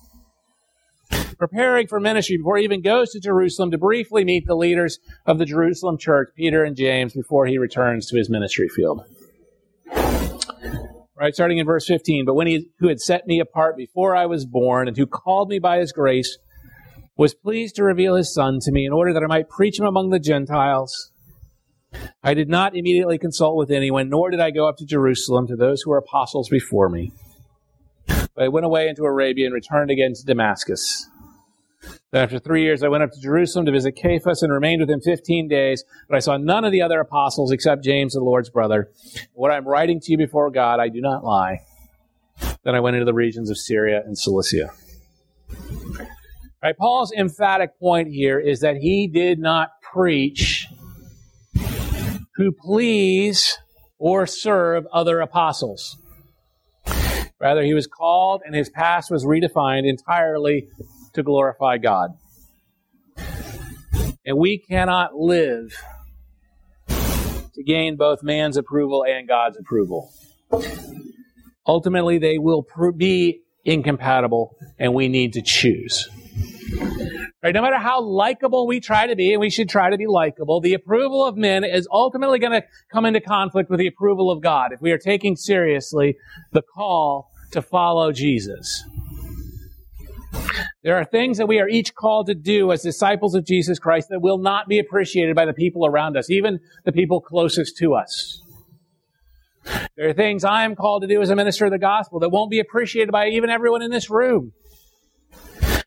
preparing 1.47 1.88
for 1.88 1.99
ministry 1.99 2.38
before 2.38 2.56
he 2.56 2.63
even 2.63 2.82
goes 2.82 3.12
to 3.12 3.19
Jerusalem 3.19 3.69
to 3.71 3.77
briefly 3.77 4.23
meet 4.23 4.45
the 4.47 4.56
leaders 4.56 4.99
of 5.25 5.39
the 5.39 5.45
Jerusalem 5.45 5.97
church, 5.97 6.29
Peter 6.38 6.63
and 6.63 6.73
James, 6.73 7.12
before 7.12 7.47
he 7.47 7.58
returns 7.58 8.08
to 8.08 8.17
his 8.17 8.29
ministry 8.29 8.69
field. 8.69 9.03
Right, 11.19 11.34
starting 11.34 11.58
in 11.58 11.65
verse 11.65 11.86
15. 11.86 12.23
But 12.23 12.36
when 12.36 12.47
he 12.47 12.69
who 12.79 12.88
had 12.88 13.01
set 13.01 13.27
me 13.27 13.41
apart 13.41 13.75
before 13.75 14.15
I 14.15 14.25
was 14.25 14.45
born 14.45 14.88
and 14.88 14.95
who 14.95 15.06
called 15.06 15.49
me 15.49 15.60
by 15.60 15.79
his 15.79 15.91
grace 15.91 16.38
was 17.17 17.34
pleased 17.34 17.75
to 17.75 17.84
reveal 17.84 18.15
his 18.15 18.34
son 18.34 18.60
to 18.62 18.71
me 18.71 18.86
in 18.86 18.93
order 18.93 19.12
that 19.12 19.23
I 19.23 19.27
might 19.27 19.49
preach 19.49 19.77
him 19.77 19.86
among 19.86 20.12
the 20.12 20.19
Gentiles. 20.19 21.12
I 22.23 22.34
did 22.34 22.47
not 22.47 22.73
immediately 22.73 23.17
consult 23.17 23.58
with 23.58 23.69
anyone, 23.69 24.10
nor 24.10 24.29
did 24.29 24.39
I 24.39 24.51
go 24.51 24.69
up 24.69 24.77
to 24.77 24.86
Jerusalem 24.86 25.47
to 25.47 25.58
those 25.58 25.82
who 25.82 25.91
were 25.91 25.97
apostles 25.97 26.47
before 26.47 26.88
me. 26.88 27.12
But 28.08 28.45
I 28.45 28.47
went 28.47 28.65
away 28.65 28.88
into 28.88 29.03
Arabia 29.03 29.45
and 29.45 29.53
returned 29.53 29.91
again 29.91 30.13
to 30.13 30.25
Damascus. 30.25 31.10
Then 32.12 32.24
after 32.24 32.39
three 32.39 32.63
years, 32.63 32.84
I 32.84 32.88
went 32.88 33.04
up 33.04 33.12
to 33.12 33.19
Jerusalem 33.19 33.65
to 33.65 33.72
visit 33.72 33.98
Cephas 33.98 34.43
and 34.43 34.52
remained 34.52 34.82
with 34.82 34.89
him 34.89 35.02
15 35.02 35.48
days, 35.48 35.84
but 36.08 36.15
I 36.15 36.19
saw 36.19 36.38
none 36.38 36.63
of 36.63 36.72
the 36.72 36.82
other 36.82 37.00
apostles 37.00 37.52
except 37.52 37.84
James, 37.84 38.13
the 38.13 38.22
Lord's 38.22 38.50
brother. 38.50 38.91
What 39.34 39.52
I'm 39.52 39.67
writing 39.67 40.00
to 40.00 40.12
you 40.12 40.17
before 40.17 40.52
God, 40.52 40.80
I 40.80 40.89
do 40.89 41.02
not 41.02 41.24
lie. 41.24 41.60
Then 42.63 42.76
I 42.76 42.80
went 42.80 42.96
into 42.96 43.06
the 43.06 43.13
regions 43.13 43.50
of 43.50 43.58
Syria 43.58 44.02
and 44.06 44.17
Cilicia. 44.17 44.72
Paul's 46.80 47.12
emphatic 47.12 47.78
point 47.78 48.08
here 48.08 48.39
is 48.39 48.62
that 48.62 48.78
he 48.78 49.08
did 49.08 49.38
not 49.38 49.69
preach 49.82 50.67
who 52.36 52.52
please 52.52 53.58
or 53.98 54.26
serve 54.26 54.86
other 54.91 55.19
apostles. 55.19 55.98
Rather, 57.39 57.63
he 57.63 57.74
was 57.74 57.88
called 57.88 58.41
and 58.46 58.56
his 58.56 58.69
past 58.69 59.12
was 59.12 59.26
redefined 59.26 59.88
entirely 59.88 60.69
to 61.13 61.23
glorify 61.23 61.78
God. 61.78 62.12
And 64.26 64.38
we 64.38 64.58
cannot 64.58 65.15
live 65.15 65.76
to 66.88 67.63
gain 67.63 67.97
both 67.97 68.23
man's 68.23 68.58
approval 68.58 69.04
and 69.08 69.28
God's 69.28 69.58
approval. 69.58 70.12
Ultimately, 71.67 72.17
they 72.17 72.38
will 72.38 72.65
be 72.95 73.41
incompatible, 73.65 74.56
and 74.80 74.93
we 74.93 75.08
need 75.08 75.34
to 75.34 75.41
choose. 75.41 76.10
Right, 77.43 77.54
no 77.54 77.62
matter 77.62 77.78
how 77.78 78.02
likable 78.02 78.67
we 78.67 78.80
try 78.80 79.08
to 79.08 79.15
be, 79.15 79.34
and 79.34 79.41
we 79.41 79.49
should 79.49 79.69
try 79.69 79.89
to 79.89 79.97
be 79.97 80.08
likable, 80.08 80.62
the 80.62 80.73
approval 80.73 81.26
of 81.26 81.36
men 81.36 81.65
is 81.65 81.88
ultimately 81.91 82.39
going 82.39 82.54
to 82.54 82.63
come 82.91 83.06
into 83.06 83.19
conflict 83.19 83.69
with 83.69 83.80
the 83.80 83.88
approval 83.88 84.32
of 84.32 84.41
God 84.41 84.71
if 84.71 84.82
we 84.82 84.91
are 84.91 84.97
taking 84.97 85.36
seriously 85.36 86.15
the 86.54 86.62
call 86.62 87.30
to 87.52 87.62
follow 87.62 88.13
Jesus. 88.13 88.86
There 90.84 90.98
are 90.98 91.06
things 91.06 91.38
that 91.38 91.48
we 91.48 91.60
are 91.60 91.69
each 91.69 91.96
called 91.96 92.28
to 92.28 92.36
do 92.36 92.72
as 92.74 92.82
disciples 92.82 93.36
of 93.36 93.46
Jesus 93.46 93.80
Christ 93.80 94.10
that 94.10 94.22
will 94.22 94.38
not 94.38 94.67
be 94.67 94.80
appreciated 94.80 95.34
by 95.34 95.46
the 95.46 95.54
people 95.54 95.86
around 95.86 96.17
us, 96.17 96.30
even 96.30 96.60
the 96.84 96.91
people 96.91 97.22
closest 97.22 97.78
to 97.78 97.93
us. 97.93 98.41
There 99.96 100.10
are 100.10 100.13
things 100.13 100.43
I 100.43 100.65
am 100.65 100.76
called 100.76 101.04
to 101.04 101.08
do 101.08 101.22
as 101.22 101.30
a 101.30 101.38
minister 101.38 101.63
of 101.65 101.72
the 101.72 101.78
gospel 101.78 102.19
that 102.19 102.30
won't 102.30 102.52
be 102.52 102.60
appreciated 102.60 103.12
by 103.13 103.30
even 103.30 103.50
everyone 103.50 103.82
in 103.82 103.91
this 103.91 104.10
room. 104.10 104.52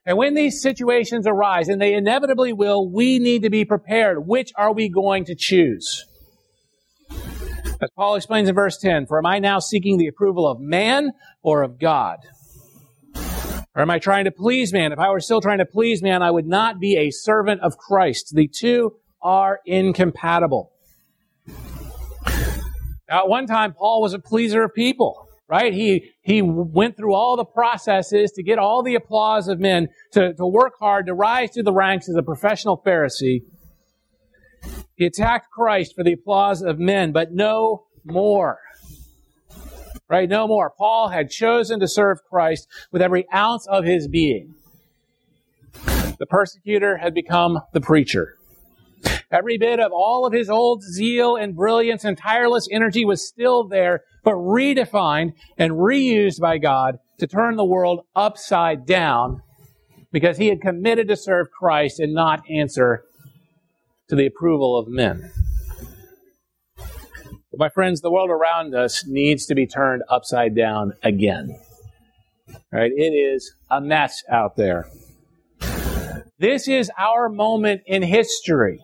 And 0.07 0.17
when 0.17 0.35
these 0.35 0.63
situations 0.63 1.27
arise, 1.27 1.69
and 1.69 1.83
they 1.83 1.93
inevitably 1.93 2.53
will, 2.53 2.89
we 2.89 3.19
need 3.19 3.43
to 3.43 3.51
be 3.51 3.65
prepared. 3.65 4.27
Which 4.27 4.53
are 4.57 4.73
we 4.73 4.89
going 4.89 5.25
to 5.27 5.35
choose? 5.35 6.07
As 7.11 7.91
Paul 7.95 8.15
explains 8.15 8.49
in 8.49 8.55
verse 8.55 8.79
10, 8.79 9.07
for 9.07 9.19
am 9.19 9.27
I 9.27 9.41
now 9.41 9.59
seeking 9.59 9.99
the 9.99 10.07
approval 10.07 10.49
of 10.49 10.59
man 10.61 11.11
or 11.43 11.63
of 11.63 11.79
God? 11.79 12.21
Or 13.77 13.83
am 13.83 13.91
I 13.91 13.99
trying 13.99 14.25
to 14.25 14.31
please 14.31 14.73
man? 14.73 14.91
If 14.91 14.99
I 14.99 15.11
were 15.11 15.21
still 15.21 15.43
trying 15.43 15.59
to 15.59 15.67
please 15.67 16.03
man, 16.03 16.23
I 16.23 16.31
would 16.31 16.47
not 16.47 16.81
be 16.81 16.97
a 16.97 17.11
servant 17.11 17.61
of 17.61 17.77
Christ. 17.77 18.35
The 18.35 18.49
two 18.49 18.97
are 19.21 19.61
incompatible. 19.67 20.73
Now, 23.09 23.21
at 23.21 23.29
one 23.29 23.47
time, 23.47 23.75
Paul 23.75 24.01
was 24.01 24.15
a 24.15 24.19
pleaser 24.19 24.65
of 24.65 24.75
people, 24.75 25.29
right? 25.47 25.75
He, 25.75 26.11
he 26.23 26.41
went 26.41 26.97
through 26.97 27.15
all 27.15 27.37
the 27.37 27.45
processes 27.45 28.33
to 28.33 28.43
get 28.43 28.59
all 28.59 28.83
the 28.83 28.95
applause 28.95 29.47
of 29.47 29.61
men, 29.61 29.89
to, 30.13 30.33
to 30.33 30.47
work 30.47 30.73
hard, 30.81 31.07
to 31.07 31.15
rise 31.15 31.53
through 31.53 31.65
the 31.65 31.73
ranks 31.73 32.09
as 32.09 32.17
a 32.17 32.23
professional 32.23 32.81
Pharisee. 32.85 33.43
He 34.97 35.05
attacked 35.05 35.51
Christ 35.51 35.95
for 35.95 36.03
the 36.03 36.15
applause 36.15 36.63
of 36.63 36.79
men, 36.79 37.13
but 37.13 37.33
no 37.33 37.85
more. 38.05 38.59
Right? 40.09 40.29
No 40.29 40.47
more. 40.47 40.71
Paul 40.71 41.09
had 41.09 41.31
chosen 41.31 41.81
to 41.81 41.89
serve 41.89 42.19
Christ 42.31 42.69
with 42.93 43.03
every 43.03 43.27
ounce 43.35 43.67
of 43.67 43.85
his 43.85 44.07
being. 44.07 44.55
The 46.19 46.27
persecutor 46.27 46.99
had 46.99 47.13
become 47.13 47.61
the 47.73 47.81
preacher. 47.81 48.37
Every 49.31 49.59
bit 49.59 49.81
of 49.81 49.93
all 49.93 50.25
of 50.25 50.33
his 50.33 50.49
old 50.49 50.83
zeal 50.83 51.37
and 51.37 51.57
brilliance 51.57 52.05
and 52.05 52.17
tireless 52.17 52.69
energy 52.71 53.05
was 53.05 53.27
still 53.27 53.67
there, 53.67 54.03
but 54.23 54.35
redefined 54.35 55.33
and 55.59 55.73
reused 55.73 56.41
by 56.41 56.59
God 56.59 56.99
to 57.19 57.27
turn 57.27 57.57
the 57.57 57.65
world 57.65 58.07
upside 58.15 58.87
down 58.87 59.43
because 60.13 60.39
he 60.39 60.47
had 60.49 60.61
committed 60.61 61.09
to 61.09 61.17
serve 61.17 61.51
Christ 61.51 61.99
and 61.99 62.15
not 62.15 62.43
answer 62.49 63.05
to 64.09 64.17
the 64.17 64.27
approval 64.27 64.79
of 64.79 64.89
men. 64.89 65.33
My 67.59 67.69
friends, 67.69 68.01
the 68.01 68.11
world 68.11 68.31
around 68.31 68.75
us 68.75 69.05
needs 69.07 69.47
to 69.47 69.55
be 69.55 69.67
turned 69.67 70.03
upside 70.11 70.55
down 70.55 70.93
again. 71.03 71.59
Right? 72.73 72.93
It 72.95 73.13
is 73.15 73.55
a 73.71 73.81
mess 73.81 74.23
out 74.31 74.57
there. 74.57 74.87
This 76.39 76.69
is 76.69 76.91
our 76.99 77.29
moment 77.29 77.83
in 77.87 78.03
history. 78.03 78.81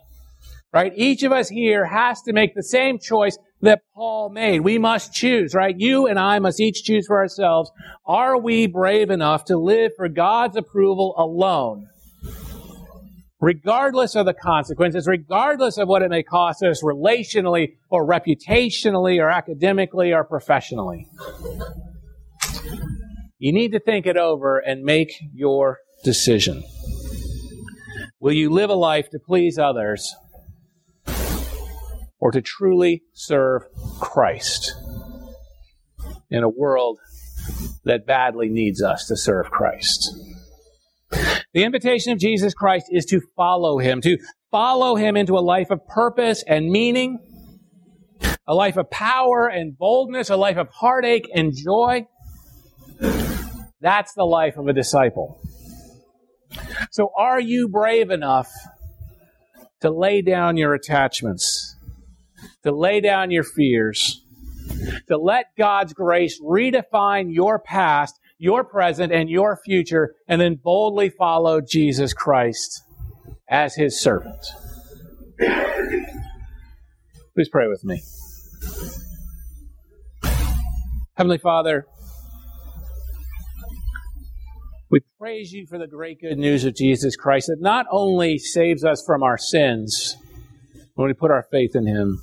Right? 0.72 0.92
Each 0.96 1.22
of 1.22 1.32
us 1.32 1.50
here 1.50 1.84
has 1.84 2.22
to 2.22 2.32
make 2.32 2.54
the 2.54 2.62
same 2.62 2.98
choice 2.98 3.36
that 3.60 3.82
Paul 3.94 4.30
made. 4.30 4.60
We 4.60 4.78
must 4.78 5.12
choose, 5.12 5.54
right? 5.54 5.74
You 5.76 6.06
and 6.06 6.18
I 6.18 6.38
must 6.38 6.60
each 6.60 6.82
choose 6.82 7.06
for 7.06 7.18
ourselves. 7.18 7.70
Are 8.06 8.38
we 8.38 8.66
brave 8.66 9.10
enough 9.10 9.44
to 9.46 9.58
live 9.58 9.92
for 9.96 10.08
God's 10.08 10.56
approval 10.56 11.14
alone? 11.18 11.88
Regardless 13.42 14.14
of 14.14 14.24
the 14.24 14.34
consequences, 14.34 15.08
regardless 15.08 15.76
of 15.76 15.88
what 15.88 16.00
it 16.00 16.10
may 16.10 16.22
cost 16.22 16.62
us 16.62 16.80
relationally 16.80 17.72
or 17.90 18.06
reputationally 18.06 19.20
or 19.20 19.28
academically 19.28 20.14
or 20.14 20.22
professionally. 20.22 21.08
You 23.40 23.52
need 23.52 23.72
to 23.72 23.80
think 23.80 24.06
it 24.06 24.16
over 24.16 24.60
and 24.60 24.84
make 24.84 25.14
your 25.34 25.80
decision. 26.04 26.62
Will 28.20 28.32
you 28.32 28.48
live 28.48 28.70
a 28.70 28.74
life 28.74 29.10
to 29.10 29.18
please 29.18 29.58
others 29.58 30.14
or 32.20 32.30
to 32.30 32.40
truly 32.40 33.02
serve 33.12 33.62
Christ 34.00 34.72
in 36.30 36.44
a 36.44 36.48
world 36.48 37.00
that 37.82 38.06
badly 38.06 38.48
needs 38.48 38.80
us 38.80 39.08
to 39.08 39.16
serve 39.16 39.50
Christ? 39.50 40.08
The 41.54 41.64
invitation 41.64 42.12
of 42.12 42.18
Jesus 42.18 42.54
Christ 42.54 42.86
is 42.90 43.04
to 43.06 43.20
follow 43.36 43.78
him, 43.78 44.00
to 44.00 44.16
follow 44.50 44.96
him 44.96 45.16
into 45.16 45.34
a 45.34 45.40
life 45.40 45.70
of 45.70 45.86
purpose 45.86 46.42
and 46.46 46.70
meaning, 46.70 47.18
a 48.46 48.54
life 48.54 48.78
of 48.78 48.90
power 48.90 49.48
and 49.48 49.76
boldness, 49.76 50.30
a 50.30 50.36
life 50.36 50.56
of 50.56 50.68
heartache 50.68 51.28
and 51.34 51.52
joy. 51.54 52.06
That's 53.80 54.14
the 54.14 54.24
life 54.24 54.56
of 54.56 54.66
a 54.66 54.72
disciple. 54.72 55.40
So 56.90 57.10
are 57.16 57.40
you 57.40 57.68
brave 57.68 58.10
enough 58.10 58.50
to 59.82 59.90
lay 59.90 60.22
down 60.22 60.56
your 60.56 60.72
attachments, 60.72 61.76
to 62.62 62.72
lay 62.72 63.00
down 63.00 63.30
your 63.30 63.44
fears, 63.44 64.24
to 65.08 65.18
let 65.18 65.46
God's 65.58 65.92
grace 65.92 66.40
redefine 66.40 67.26
your 67.34 67.58
past, 67.58 68.18
your 68.42 68.64
present, 68.64 69.12
and 69.12 69.30
your 69.30 69.56
future, 69.64 70.16
and 70.26 70.40
then 70.40 70.58
boldly 70.60 71.08
follow 71.08 71.60
Jesus 71.60 72.12
Christ 72.12 72.82
as 73.48 73.76
his 73.76 74.02
servant? 74.02 74.44
Please 77.36 77.48
pray 77.48 77.68
with 77.68 77.84
me. 77.84 78.02
Heavenly 81.14 81.38
Father, 81.38 81.86
we 84.90 85.02
praise 85.20 85.52
you 85.52 85.64
for 85.68 85.78
the 85.78 85.86
great 85.86 86.20
good 86.20 86.36
news 86.36 86.64
of 86.64 86.74
Jesus 86.74 87.14
Christ 87.14 87.46
that 87.46 87.60
not 87.60 87.86
only 87.92 88.38
saves 88.38 88.84
us 88.84 89.04
from 89.06 89.22
our 89.22 89.38
sins 89.38 90.16
when 90.94 91.06
we 91.06 91.14
put 91.14 91.30
our 91.30 91.46
faith 91.52 91.76
in 91.76 91.86
Him, 91.86 92.20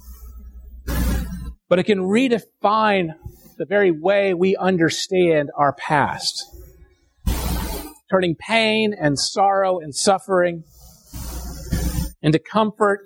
but 1.69 1.79
it 1.79 1.85
can 1.85 1.99
redefine 1.99 3.11
the 3.59 3.65
very 3.65 3.91
way 3.91 4.33
we 4.33 4.55
understand 4.55 5.51
our 5.53 5.73
past, 5.73 6.45
turning 8.09 8.33
pain 8.33 8.95
and 8.97 9.19
sorrow 9.19 9.79
and 9.79 9.93
suffering 9.93 10.63
into 12.21 12.39
comfort 12.39 13.01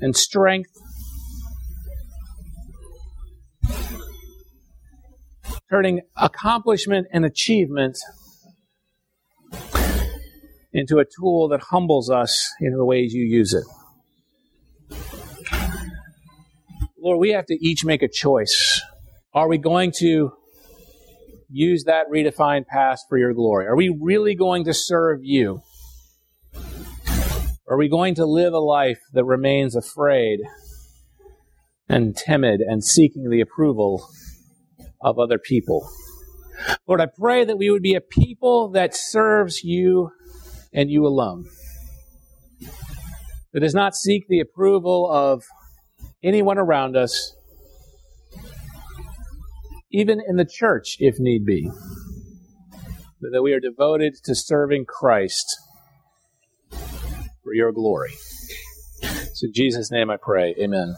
and 0.00 0.16
strength. 0.16 0.76
Turning 5.70 6.00
accomplishment 6.16 7.06
and 7.12 7.24
achievement 7.24 7.96
into 10.72 10.98
a 10.98 11.04
tool 11.04 11.46
that 11.48 11.60
humbles 11.70 12.10
us 12.10 12.50
in 12.60 12.76
the 12.76 12.84
ways 12.84 13.14
you 13.14 13.24
use 13.24 13.54
it. 13.54 13.64
Lord, 16.98 17.20
we 17.20 17.30
have 17.30 17.46
to 17.46 17.56
each 17.64 17.84
make 17.84 18.02
a 18.02 18.08
choice. 18.08 18.82
Are 19.34 19.48
we 19.48 19.56
going 19.56 19.92
to 20.00 20.34
use 21.48 21.84
that 21.84 22.04
redefined 22.12 22.66
past 22.66 23.06
for 23.08 23.16
your 23.16 23.32
glory? 23.32 23.64
Are 23.66 23.76
we 23.76 23.88
really 23.88 24.34
going 24.34 24.64
to 24.66 24.74
serve 24.74 25.20
you? 25.22 25.62
Are 27.66 27.78
we 27.78 27.88
going 27.88 28.14
to 28.16 28.26
live 28.26 28.52
a 28.52 28.58
life 28.58 28.98
that 29.14 29.24
remains 29.24 29.74
afraid 29.74 30.40
and 31.88 32.14
timid 32.14 32.60
and 32.60 32.84
seeking 32.84 33.30
the 33.30 33.40
approval 33.40 34.06
of 35.00 35.18
other 35.18 35.38
people? 35.38 35.88
Lord, 36.86 37.00
I 37.00 37.06
pray 37.06 37.46
that 37.46 37.56
we 37.56 37.70
would 37.70 37.82
be 37.82 37.94
a 37.94 38.02
people 38.02 38.68
that 38.72 38.94
serves 38.94 39.64
you 39.64 40.12
and 40.74 40.90
you 40.90 41.06
alone. 41.06 41.46
That 43.54 43.60
does 43.60 43.74
not 43.74 43.94
seek 43.94 44.28
the 44.28 44.40
approval 44.40 45.10
of 45.10 45.44
anyone 46.22 46.58
around 46.58 46.98
us, 46.98 47.34
even 49.92 50.20
in 50.26 50.36
the 50.36 50.44
church, 50.44 50.96
if 50.98 51.18
need 51.18 51.44
be. 51.44 51.70
That 53.20 53.42
we 53.42 53.52
are 53.52 53.60
devoted 53.60 54.16
to 54.24 54.34
serving 54.34 54.86
Christ 54.86 55.60
for 56.70 57.54
your 57.54 57.72
glory. 57.72 58.12
So 59.34 59.46
in 59.46 59.52
Jesus' 59.54 59.90
name 59.90 60.10
I 60.10 60.16
pray. 60.16 60.54
Amen. 60.58 60.96